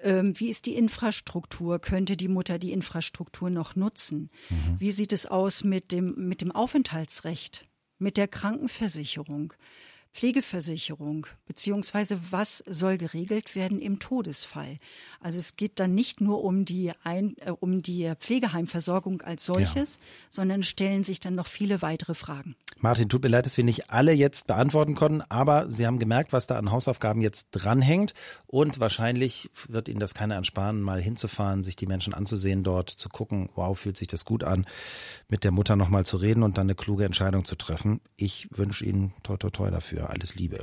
[0.03, 1.79] Ähm, wie ist die Infrastruktur?
[1.81, 4.31] Könnte die Mutter die Infrastruktur noch nutzen?
[4.49, 4.77] Mhm.
[4.79, 7.67] Wie sieht es aus mit dem, mit dem Aufenthaltsrecht,
[7.99, 9.55] mit der Krankenversicherung?
[10.19, 14.81] Pflegeversicherung, beziehungsweise was soll geregelt werden im Todesfall.
[15.21, 19.95] Also es geht dann nicht nur um die, Ein äh, um die Pflegeheimversorgung als solches,
[19.95, 20.01] ja.
[20.31, 22.57] sondern stellen sich dann noch viele weitere Fragen.
[22.81, 26.33] Martin, tut mir leid, dass wir nicht alle jetzt beantworten konnten, aber Sie haben gemerkt,
[26.33, 28.13] was da an Hausaufgaben jetzt dranhängt
[28.49, 33.09] und wahrscheinlich wird Ihnen das keiner ansparen, mal hinzufahren, sich die Menschen anzusehen dort, zu
[33.09, 34.67] gucken, wow, fühlt sich das gut an,
[35.29, 38.01] mit der Mutter nochmal zu reden und dann eine kluge Entscheidung zu treffen.
[38.17, 40.59] Ich wünsche Ihnen toi toi toi dafür alles Liebe.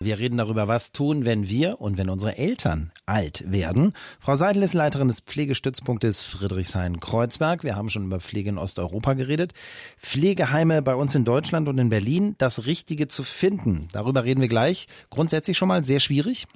[0.00, 3.94] Wir reden darüber, was tun, wenn wir und wenn unsere Eltern alt werden.
[4.18, 7.62] Frau Seidel ist Leiterin des Pflegestützpunktes Friedrichshain-Kreuzberg.
[7.62, 9.54] Wir haben schon über Pflege in Osteuropa geredet.
[9.96, 13.88] Pflegeheime bei uns in Deutschland und in Berlin, das Richtige zu finden.
[13.92, 14.88] Darüber reden wir gleich.
[15.10, 16.48] Grundsätzlich schon mal sehr schwierig.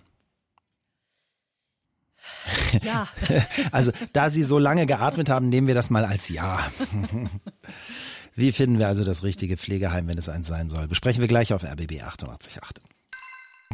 [2.82, 3.08] Ja.
[3.72, 6.70] Also, da Sie so lange geatmet haben, nehmen wir das mal als Ja.
[8.38, 10.86] Wie finden wir also das richtige Pflegeheim, wenn es eins sein soll?
[10.86, 12.84] Besprechen wir gleich auf RBB 888.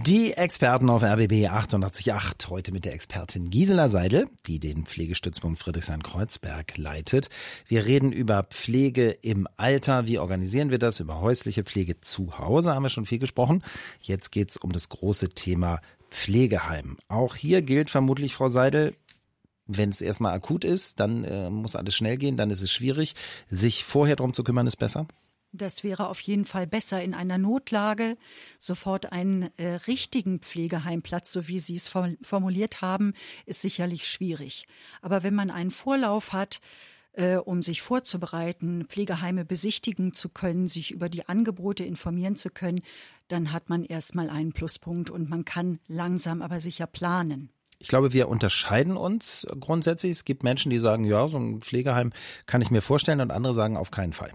[0.06, 6.78] Die Experten auf RBB 888 heute mit der Expertin Gisela Seidel, die den Pflegestützpunkt Friedrichshain-Kreuzberg
[6.78, 7.28] leitet.
[7.68, 10.06] Wir reden über Pflege im Alter.
[10.06, 10.98] Wie organisieren wir das?
[10.98, 13.62] Über häusliche Pflege zu Hause haben wir schon viel gesprochen.
[14.00, 16.96] Jetzt geht's um das große Thema Pflegeheim.
[17.08, 18.94] Auch hier gilt vermutlich, Frau Seidel,
[19.66, 23.14] wenn es erstmal akut ist, dann äh, muss alles schnell gehen, dann ist es schwierig.
[23.48, 25.06] Sich vorher darum zu kümmern, ist besser?
[25.52, 28.16] Das wäre auf jeden Fall besser in einer Notlage
[28.58, 33.14] sofort einen äh, richtigen Pflegeheimplatz, so wie Sie es formuliert haben,
[33.46, 34.66] ist sicherlich schwierig.
[35.00, 36.60] Aber wenn man einen Vorlauf hat,
[37.12, 42.80] äh, um sich vorzubereiten, Pflegeheime besichtigen zu können, sich über die Angebote informieren zu können,
[43.28, 47.50] dann hat man erstmal einen Pluspunkt und man kann langsam aber sicher planen.
[47.78, 50.12] Ich glaube, wir unterscheiden uns grundsätzlich.
[50.12, 52.12] Es gibt Menschen, die sagen, ja, so ein Pflegeheim
[52.46, 54.32] kann ich mir vorstellen und andere sagen auf keinen Fall.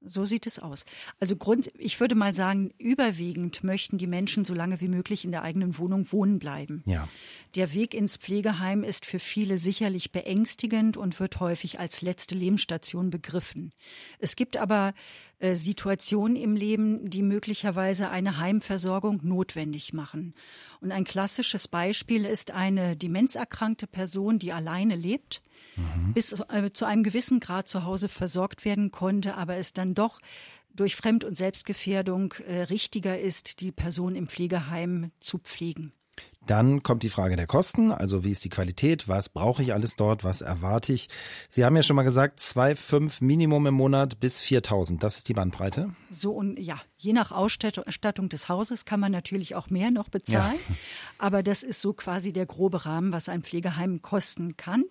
[0.00, 0.84] So sieht es aus.
[1.20, 5.32] Also Grund, ich würde mal sagen, überwiegend möchten die Menschen so lange wie möglich in
[5.32, 6.82] der eigenen Wohnung wohnen bleiben.
[6.86, 7.08] Ja.
[7.54, 13.10] Der Weg ins Pflegeheim ist für viele sicherlich beängstigend und wird häufig als letzte Lebensstation
[13.10, 13.72] begriffen.
[14.18, 14.94] Es gibt aber
[15.38, 20.34] äh, Situationen im Leben, die möglicherweise eine Heimversorgung notwendig machen.
[20.80, 25.42] Und ein klassisches Beispiel ist eine demenzerkrankte Person, die alleine lebt
[25.76, 26.12] mhm.
[26.12, 30.18] bis äh, zu einem gewissen Grad zu Hause versorgt werden konnte, aber es dann doch
[30.74, 35.92] durch Fremd- und Selbstgefährdung äh, richtiger ist, die Person im Pflegeheim zu pflegen.
[36.46, 39.96] Dann kommt die Frage der Kosten, also wie ist die Qualität, was brauche ich alles
[39.96, 41.08] dort, was erwarte ich.
[41.48, 45.34] Sie haben ja schon mal gesagt, 2,5 Minimum im Monat bis 4.000, das ist die
[45.34, 45.90] Bandbreite.
[46.10, 50.58] So und ja, je nach Ausstattung des Hauses kann man natürlich auch mehr noch bezahlen,
[50.68, 50.74] ja.
[51.18, 54.84] aber das ist so quasi der grobe Rahmen, was ein Pflegeheim kosten kann.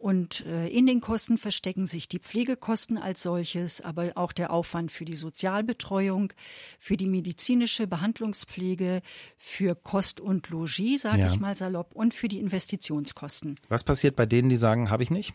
[0.00, 4.90] Und äh, in den Kosten verstecken sich die Pflegekosten als solches, aber auch der Aufwand
[4.90, 6.32] für die Sozialbetreuung,
[6.78, 9.02] für die medizinische Behandlungspflege,
[9.36, 11.26] für Kost und Logis, sage ja.
[11.26, 13.56] ich mal salopp, und für die Investitionskosten.
[13.68, 15.34] Was passiert bei denen, die sagen, habe ich nicht?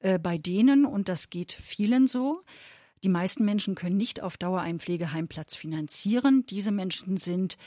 [0.00, 2.40] Äh, bei denen, und das geht vielen so,
[3.02, 6.46] die meisten Menschen können nicht auf Dauer einen Pflegeheimplatz finanzieren.
[6.48, 7.58] Diese Menschen sind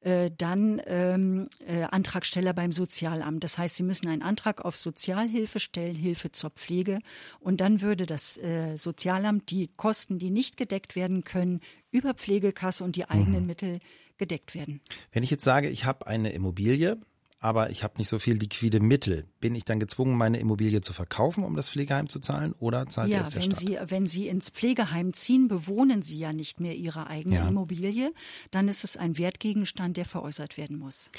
[0.00, 3.42] äh, dann ähm, äh, Antragsteller beim Sozialamt.
[3.42, 6.98] Das heißt, sie müssen einen Antrag auf Sozialhilfe stellen, Hilfe zur Pflege.
[7.40, 12.84] Und dann würde das äh, Sozialamt die Kosten, die nicht gedeckt werden können, über Pflegekasse
[12.84, 13.46] und die eigenen mhm.
[13.46, 13.78] Mittel
[14.18, 14.80] gedeckt werden.
[15.12, 16.98] Wenn ich jetzt sage, ich habe eine Immobilie,
[17.46, 19.24] aber ich habe nicht so viel liquide Mittel.
[19.38, 23.08] Bin ich dann gezwungen, meine Immobilie zu verkaufen, um das Pflegeheim zu zahlen oder zahlt
[23.08, 23.60] ja, erst der wenn Staat?
[23.60, 27.46] Sie, wenn Sie ins Pflegeheim ziehen, bewohnen Sie ja nicht mehr Ihre eigene ja.
[27.46, 28.12] Immobilie.
[28.50, 31.12] Dann ist es ein Wertgegenstand, der veräußert werden muss.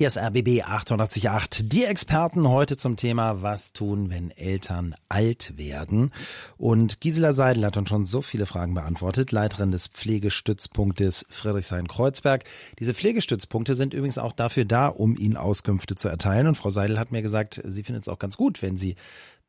[0.00, 1.68] Hier ist RBB 888.
[1.68, 6.10] Die Experten heute zum Thema, was tun, wenn Eltern alt werden.
[6.56, 12.44] Und Gisela Seidel hat uns schon so viele Fragen beantwortet, Leiterin des Pflegestützpunktes Friedrichshain-Kreuzberg.
[12.78, 16.46] Diese Pflegestützpunkte sind übrigens auch dafür da, um Ihnen Auskünfte zu erteilen.
[16.46, 18.96] Und Frau Seidel hat mir gesagt, sie findet es auch ganz gut, wenn sie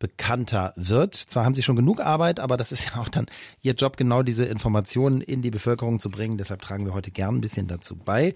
[0.02, 1.16] bekannter wird.
[1.16, 3.28] Zwar haben sie schon genug Arbeit, aber das ist ja auch dann
[3.62, 6.40] ihr Job, genau diese Informationen in die Bevölkerung zu bringen.
[6.40, 8.34] Deshalb tragen wir heute gern ein bisschen dazu bei,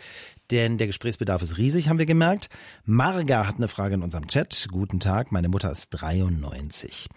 [0.51, 2.49] denn der Gesprächsbedarf ist riesig, haben wir gemerkt.
[2.85, 4.67] Marga hat eine Frage in unserem Chat.
[4.71, 7.07] Guten Tag, meine Mutter ist 93.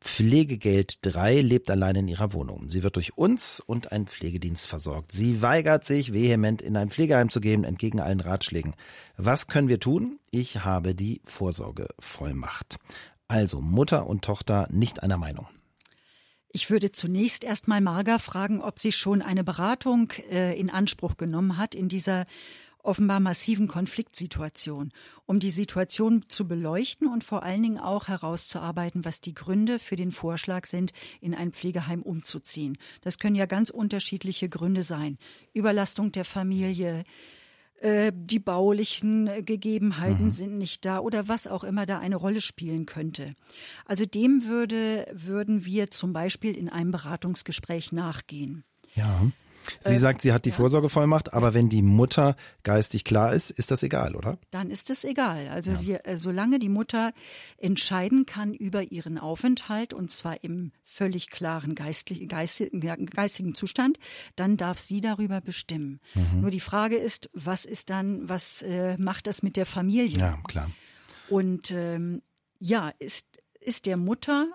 [0.00, 2.70] Pflegegeld 3 lebt allein in ihrer Wohnung.
[2.70, 5.10] Sie wird durch uns und einen Pflegedienst versorgt.
[5.10, 8.76] Sie weigert sich vehement in ein Pflegeheim zu gehen, entgegen allen Ratschlägen.
[9.16, 10.20] Was können wir tun?
[10.30, 12.78] Ich habe die Vorsorgevollmacht.
[13.28, 15.46] Also Mutter und Tochter nicht einer Meinung.
[16.48, 21.58] Ich würde zunächst erstmal Marga fragen, ob sie schon eine Beratung äh, in Anspruch genommen
[21.58, 22.24] hat in dieser
[22.86, 24.92] offenbar massiven Konfliktsituation,
[25.26, 29.96] um die Situation zu beleuchten und vor allen Dingen auch herauszuarbeiten, was die Gründe für
[29.96, 32.78] den Vorschlag sind, in ein Pflegeheim umzuziehen.
[33.00, 35.18] Das können ja ganz unterschiedliche Gründe sein.
[35.52, 37.02] Überlastung der Familie,
[37.80, 40.32] äh, die baulichen Gegebenheiten mhm.
[40.32, 43.34] sind nicht da oder was auch immer da eine Rolle spielen könnte.
[43.84, 48.64] Also dem würde, würden wir zum Beispiel in einem Beratungsgespräch nachgehen.
[48.94, 49.30] Ja.
[49.80, 50.54] Sie äh, sagt, sie hat die ja.
[50.54, 54.38] Vorsorgevollmacht, aber wenn die Mutter geistig klar ist, ist das egal, oder?
[54.50, 55.48] Dann ist es egal.
[55.48, 55.82] Also ja.
[55.82, 57.12] wir, äh, solange die Mutter
[57.58, 63.98] entscheiden kann über ihren Aufenthalt und zwar im völlig klaren geistlich, geistigen, geistigen Zustand,
[64.36, 66.00] dann darf sie darüber bestimmen.
[66.14, 66.40] Mhm.
[66.42, 70.18] Nur die Frage ist, was ist dann, was äh, macht das mit der Familie?
[70.18, 70.70] Ja, klar.
[71.28, 72.22] Und ähm,
[72.58, 73.26] ja, ist,
[73.60, 74.48] ist der Mutter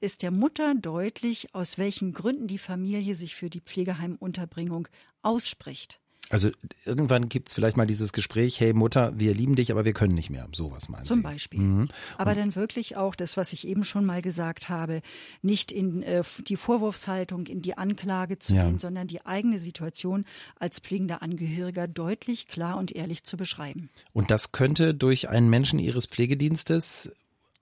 [0.00, 4.88] ist der Mutter deutlich, aus welchen Gründen die Familie sich für die Pflegeheimunterbringung
[5.22, 6.00] ausspricht.
[6.30, 6.50] Also
[6.84, 10.30] irgendwann gibt's vielleicht mal dieses Gespräch, hey Mutter, wir lieben dich, aber wir können nicht
[10.30, 10.46] mehr.
[10.54, 11.22] Sowas meinen Zum Sie.
[11.24, 11.58] Beispiel.
[11.58, 11.88] Mhm.
[12.18, 15.02] Aber dann wirklich auch das, was ich eben schon mal gesagt habe,
[15.42, 18.64] nicht in äh, die Vorwurfshaltung, in die Anklage zu ja.
[18.64, 23.90] gehen, sondern die eigene Situation als pflegender Angehöriger deutlich, klar und ehrlich zu beschreiben.
[24.12, 27.12] Und das könnte durch einen Menschen Ihres Pflegedienstes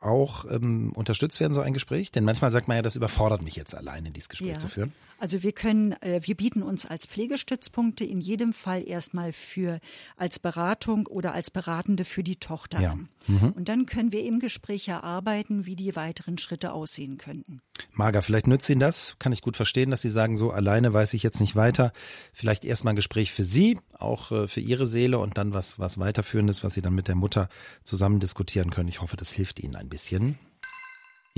[0.01, 2.13] auch ähm, unterstützt werden, so ein Gespräch?
[2.13, 4.59] Denn manchmal sagt man ja, das überfordert mich jetzt alleine, dieses Gespräch ja.
[4.59, 4.93] zu führen.
[5.19, 9.81] Also wir können, äh, wir bieten uns als Pflegestützpunkte in jedem Fall erstmal für
[10.17, 12.93] als Beratung oder als Beratende für die Tochter ja.
[12.93, 13.09] an.
[13.27, 13.53] Mhm.
[13.53, 17.61] Und dann können wir im Gespräch erarbeiten, wie die weiteren Schritte aussehen könnten.
[17.93, 19.17] Marga, vielleicht nützt Ihnen das.
[19.19, 21.93] Kann ich gut verstehen, dass Sie sagen, so alleine weiß ich jetzt nicht weiter.
[22.33, 25.99] Vielleicht erstmal ein Gespräch für Sie, auch äh, für Ihre Seele und dann was, was
[25.99, 27.49] weiterführendes, was Sie dann mit der Mutter
[27.85, 28.89] zusammen diskutieren können.
[28.89, 30.39] Ich hoffe, das hilft Ihnen ein bisschen.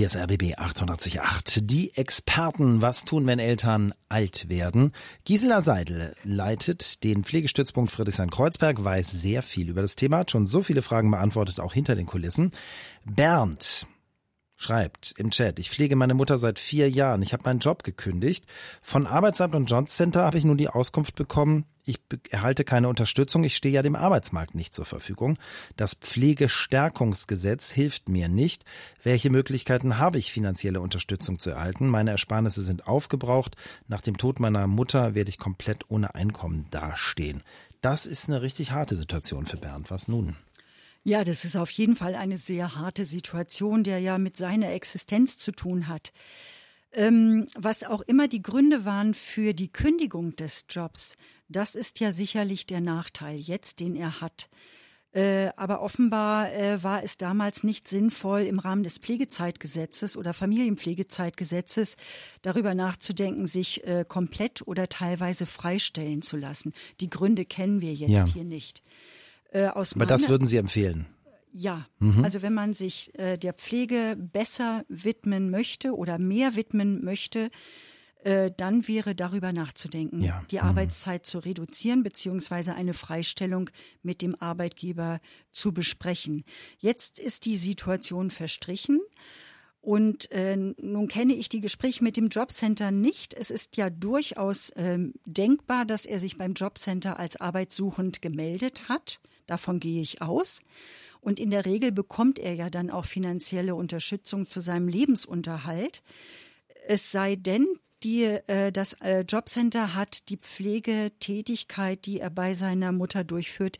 [0.01, 1.61] Hier ist RBB 888.
[1.67, 4.93] Die Experten, was tun, wenn Eltern alt werden?
[5.25, 10.63] Gisela Seidel leitet den Pflegestützpunkt Friedrichshain-Kreuzberg, weiß sehr viel über das Thema, hat schon so
[10.63, 12.49] viele Fragen beantwortet, auch hinter den Kulissen.
[13.05, 13.85] Bernd
[14.61, 17.21] schreibt im Chat, ich pflege meine Mutter seit vier Jahren.
[17.21, 18.45] Ich habe meinen Job gekündigt.
[18.81, 23.55] Von Arbeitsamt und Jobcenter habe ich nun die Auskunft bekommen, ich erhalte keine Unterstützung, ich
[23.55, 25.37] stehe ja dem Arbeitsmarkt nicht zur Verfügung.
[25.77, 28.65] Das Pflegestärkungsgesetz hilft mir nicht.
[29.03, 31.87] Welche Möglichkeiten habe ich, finanzielle Unterstützung zu erhalten?
[31.87, 33.55] Meine Ersparnisse sind aufgebraucht.
[33.87, 37.41] Nach dem Tod meiner Mutter werde ich komplett ohne Einkommen dastehen.
[37.81, 39.89] Das ist eine richtig harte Situation für Bernd.
[39.89, 40.35] Was nun?
[41.03, 45.37] Ja, das ist auf jeden Fall eine sehr harte Situation, der ja mit seiner Existenz
[45.37, 46.11] zu tun hat.
[46.93, 51.15] Ähm, was auch immer die Gründe waren für die Kündigung des Jobs,
[51.47, 54.49] das ist ja sicherlich der Nachteil jetzt, den er hat.
[55.13, 61.97] Äh, aber offenbar äh, war es damals nicht sinnvoll, im Rahmen des Pflegezeitgesetzes oder Familienpflegezeitgesetzes
[62.41, 66.73] darüber nachzudenken, sich äh, komplett oder teilweise freistellen zu lassen.
[67.01, 68.25] Die Gründe kennen wir jetzt ja.
[68.25, 68.83] hier nicht.
[69.51, 71.07] Äh, aus Aber das würden Sie empfehlen?
[71.53, 72.23] Ja, mhm.
[72.23, 77.49] also wenn man sich äh, der Pflege besser widmen möchte oder mehr widmen möchte,
[78.23, 80.45] äh, dann wäre darüber nachzudenken, ja.
[80.51, 80.63] die mhm.
[80.63, 83.69] Arbeitszeit zu reduzieren beziehungsweise eine Freistellung
[84.03, 85.19] mit dem Arbeitgeber
[85.51, 86.43] zu besprechen.
[86.77, 88.99] Jetzt ist die Situation verstrichen.
[89.81, 93.33] Und äh, nun kenne ich die Gespräche mit dem Jobcenter nicht.
[93.33, 99.19] Es ist ja durchaus ähm, denkbar, dass er sich beim Jobcenter als arbeitssuchend gemeldet hat.
[99.51, 100.61] Davon gehe ich aus.
[101.19, 106.01] Und in der Regel bekommt er ja dann auch finanzielle Unterstützung zu seinem Lebensunterhalt.
[106.87, 107.67] Es sei denn,
[108.01, 113.77] die, äh, das äh, Jobcenter hat die Pflegetätigkeit, die er bei seiner Mutter durchführt,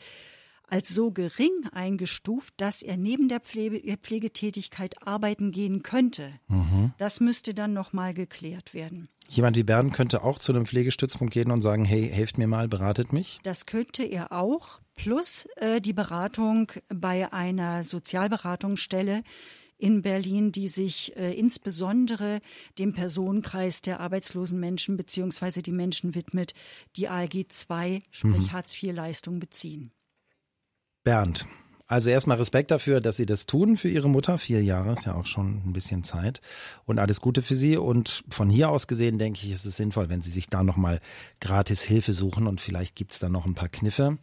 [0.71, 6.31] als so gering eingestuft, dass er neben der Pflege, Pflegetätigkeit arbeiten gehen könnte.
[6.47, 6.93] Mhm.
[6.97, 9.09] Das müsste dann nochmal geklärt werden.
[9.27, 12.69] Jemand wie Bernd könnte auch zu einem Pflegestützpunkt gehen und sagen, hey, helft mir mal,
[12.69, 13.39] beratet mich?
[13.43, 19.23] Das könnte er auch, plus äh, die Beratung bei einer Sozialberatungsstelle
[19.77, 22.39] in Berlin, die sich äh, insbesondere
[22.77, 26.53] dem Personenkreis der arbeitslosen Menschen beziehungsweise die Menschen widmet,
[26.95, 28.51] die ALG II, sprich mhm.
[28.51, 29.91] Hartz-IV-Leistung beziehen.
[31.03, 31.45] Bernd,
[31.91, 34.37] also erstmal Respekt dafür, dass Sie das tun für Ihre Mutter.
[34.37, 36.39] Vier Jahre ist ja auch schon ein bisschen Zeit.
[36.85, 37.75] Und alles Gute für Sie.
[37.75, 41.01] Und von hier aus gesehen, denke ich, ist es sinnvoll, wenn Sie sich da nochmal
[41.41, 42.47] gratis Hilfe suchen.
[42.47, 44.19] Und vielleicht gibt's da noch ein paar Kniffe.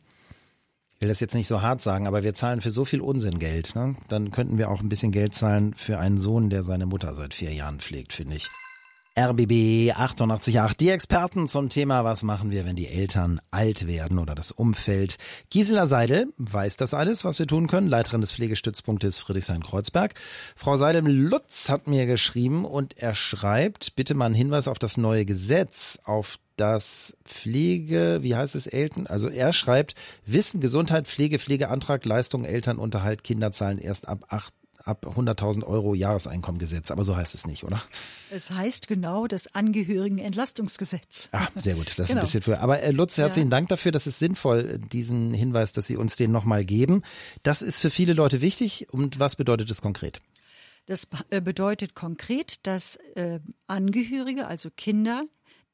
[0.94, 3.38] Ich will das jetzt nicht so hart sagen, aber wir zahlen für so viel Unsinn
[3.38, 3.74] Geld.
[3.74, 3.96] Ne?
[4.08, 7.34] Dann könnten wir auch ein bisschen Geld zahlen für einen Sohn, der seine Mutter seit
[7.34, 8.48] vier Jahren pflegt, finde ich.
[9.18, 14.37] RBB 888, die Experten zum Thema, was machen wir, wenn die Eltern alt werden oder
[14.37, 15.16] das Umfeld.
[15.50, 20.14] Gisela Seidel weiß das alles, was wir tun können, Leiterin des Pflegestützpunktes Friedrichshain-Kreuzberg.
[20.54, 25.24] Frau Seidel-Lutz hat mir geschrieben und er schreibt, bitte mal einen Hinweis auf das neue
[25.24, 32.04] Gesetz, auf das Pflege, wie heißt es, Eltern, also er schreibt, Wissen, Gesundheit, Pflege, Pflegeantrag,
[32.04, 34.54] Leistung, Elternunterhalt, Kinderzahlen erst ab acht
[34.88, 36.90] ab 100.000 Euro Jahreseinkommen gesetzt.
[36.90, 37.81] Aber so heißt es nicht, oder?
[38.31, 41.29] Es heißt genau das Angehörigenentlastungsgesetz.
[41.33, 41.90] Ah, sehr gut.
[41.90, 42.21] Das ist genau.
[42.21, 42.60] ein bisschen früher.
[42.60, 43.56] Aber äh, Lutz, herzlichen ja.
[43.56, 43.92] Dank dafür.
[43.92, 47.02] Das ist sinnvoll, diesen Hinweis, dass Sie uns den nochmal geben.
[47.42, 48.88] Das ist für viele Leute wichtig.
[48.90, 50.21] Und was bedeutet es konkret?
[50.87, 55.25] Das äh, bedeutet konkret, dass äh, Angehörige, also Kinder,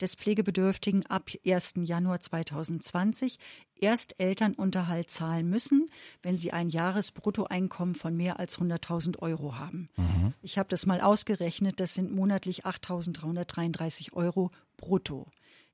[0.01, 1.75] des Pflegebedürftigen ab 1.
[1.85, 3.39] Januar 2020
[3.77, 5.89] erst Elternunterhalt zahlen müssen,
[6.23, 9.89] wenn sie ein Jahresbruttoeinkommen von mehr als 100.000 Euro haben.
[9.97, 10.35] Mhm.
[10.43, 15.29] Ich habe das mal ausgerechnet, das sind monatlich 8.333 Euro brutto.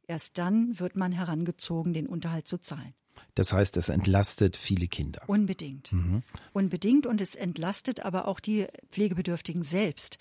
[0.06, 2.94] Erst dann wird man herangezogen, den Unterhalt zu zahlen.
[3.34, 5.22] Das heißt, es entlastet viele Kinder.
[5.26, 5.92] Unbedingt.
[5.92, 6.22] Mhm.
[6.52, 10.18] Unbedingt und es entlastet aber auch die Pflegebedürftigen selbst.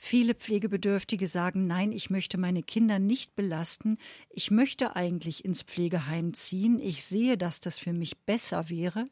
[0.00, 3.98] Viele Pflegebedürftige sagen, nein, ich möchte meine Kinder nicht belasten.
[4.30, 6.78] Ich möchte eigentlich ins Pflegeheim ziehen.
[6.80, 9.06] Ich sehe, dass das für mich besser wäre.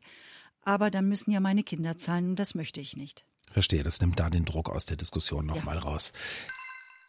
[0.62, 3.24] Aber dann müssen ja meine Kinder zahlen und das möchte ich nicht.
[3.50, 5.82] Verstehe, das nimmt da den Druck aus der Diskussion nochmal ja.
[5.82, 6.12] raus.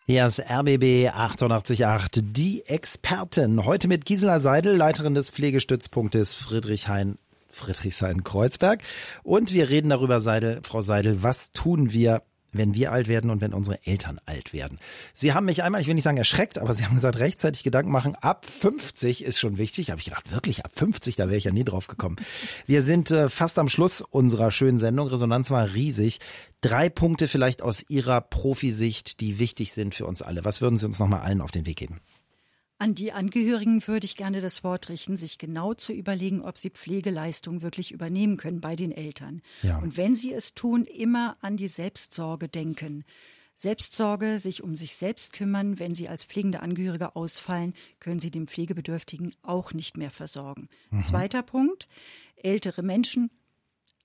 [0.08, 3.64] Hier ist RBB 888, die Experten.
[3.64, 7.20] Heute mit Gisela Seidel, Leiterin des Pflegestützpunktes Friedrichhain
[7.52, 8.82] Friedrichshain-Kreuzberg.
[9.24, 12.24] Und wir reden darüber, Seidel, Frau Seidel, was tun wir
[12.58, 14.80] wenn wir alt werden und wenn unsere Eltern alt werden.
[15.14, 17.92] Sie haben mich einmal, ich will nicht sagen erschreckt, aber Sie haben gesagt, rechtzeitig Gedanken
[17.92, 18.16] machen.
[18.16, 19.88] Ab 50 ist schon wichtig.
[19.88, 22.18] Da habe ich gedacht, wirklich ab 50, da wäre ich ja nie drauf gekommen.
[22.66, 25.08] Wir sind äh, fast am Schluss unserer schönen Sendung.
[25.08, 26.20] Resonanz war riesig.
[26.62, 30.44] Drei Punkte vielleicht aus Ihrer Profisicht, die wichtig sind für uns alle.
[30.44, 32.02] Was würden Sie uns nochmal allen auf den Weg geben?
[32.80, 36.70] An die Angehörigen würde ich gerne das Wort richten, sich genau zu überlegen, ob sie
[36.70, 39.42] Pflegeleistungen wirklich übernehmen können bei den Eltern.
[39.64, 39.80] Ja.
[39.80, 43.04] Und wenn sie es tun, immer an die Selbstsorge denken.
[43.56, 45.80] Selbstsorge, sich um sich selbst kümmern.
[45.80, 50.70] Wenn sie als pflegende Angehörige ausfallen, können sie den Pflegebedürftigen auch nicht mehr versorgen.
[50.92, 51.02] Mhm.
[51.02, 51.88] Zweiter Punkt.
[52.36, 53.32] Ältere Menschen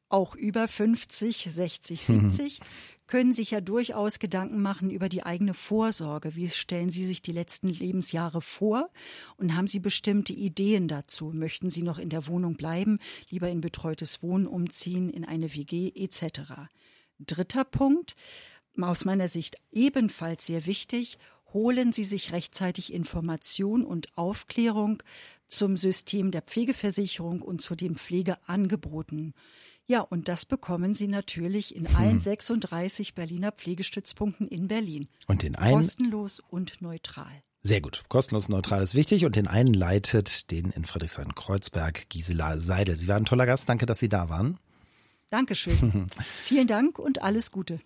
[0.09, 2.65] auch über 50, 60, 70, mhm.
[3.13, 6.35] Können sich ja durchaus Gedanken machen über die eigene Vorsorge.
[6.35, 8.89] Wie stellen Sie sich die letzten Lebensjahre vor?
[9.37, 11.27] Und haben Sie bestimmte Ideen dazu?
[11.27, 15.93] Möchten Sie noch in der Wohnung bleiben, lieber in betreutes Wohnen umziehen, in eine WG
[15.95, 16.71] etc.?
[17.19, 18.17] Dritter Punkt,
[18.81, 21.19] aus meiner Sicht ebenfalls sehr wichtig,
[21.53, 25.03] holen Sie sich rechtzeitig Information und Aufklärung
[25.47, 29.35] zum System der Pflegeversicherung und zu den Pflegeangeboten.
[29.87, 32.21] Ja, und das bekommen Sie natürlich in allen hm.
[32.21, 35.09] 36 Berliner Pflegestützpunkten in Berlin.
[35.27, 37.43] Und den einen kostenlos und neutral.
[37.65, 38.03] Sehr gut.
[38.09, 42.97] Kostenlos und neutral ist wichtig und den einen leitet den in Friedrichshain-Kreuzberg Gisela Seidel.
[42.97, 43.69] Sie waren ein toller Gast.
[43.69, 44.59] Danke, dass Sie da waren.
[45.31, 46.11] Dankeschön.
[46.43, 47.81] Vielen Dank und alles Gute.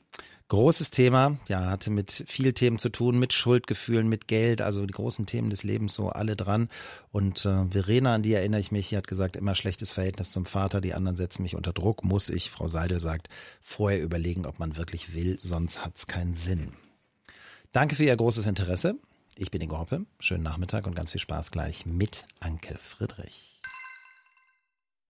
[0.49, 4.93] Großes Thema, ja, hatte mit viel Themen zu tun, mit Schuldgefühlen, mit Geld, also die
[4.93, 6.69] großen Themen des Lebens so alle dran.
[7.11, 10.45] Und äh, Verena, an die erinnere ich mich, die hat gesagt, immer schlechtes Verhältnis zum
[10.45, 13.29] Vater, die anderen setzen mich unter Druck, muss ich, Frau Seidel sagt,
[13.61, 16.75] vorher überlegen, ob man wirklich will, sonst hat's keinen Sinn.
[17.73, 18.95] Danke für Ihr großes Interesse.
[19.37, 20.07] Ich bin Ingo Hoppe.
[20.21, 23.56] Schönen Nachmittag und ganz viel Spaß gleich mit Anke Friedrich.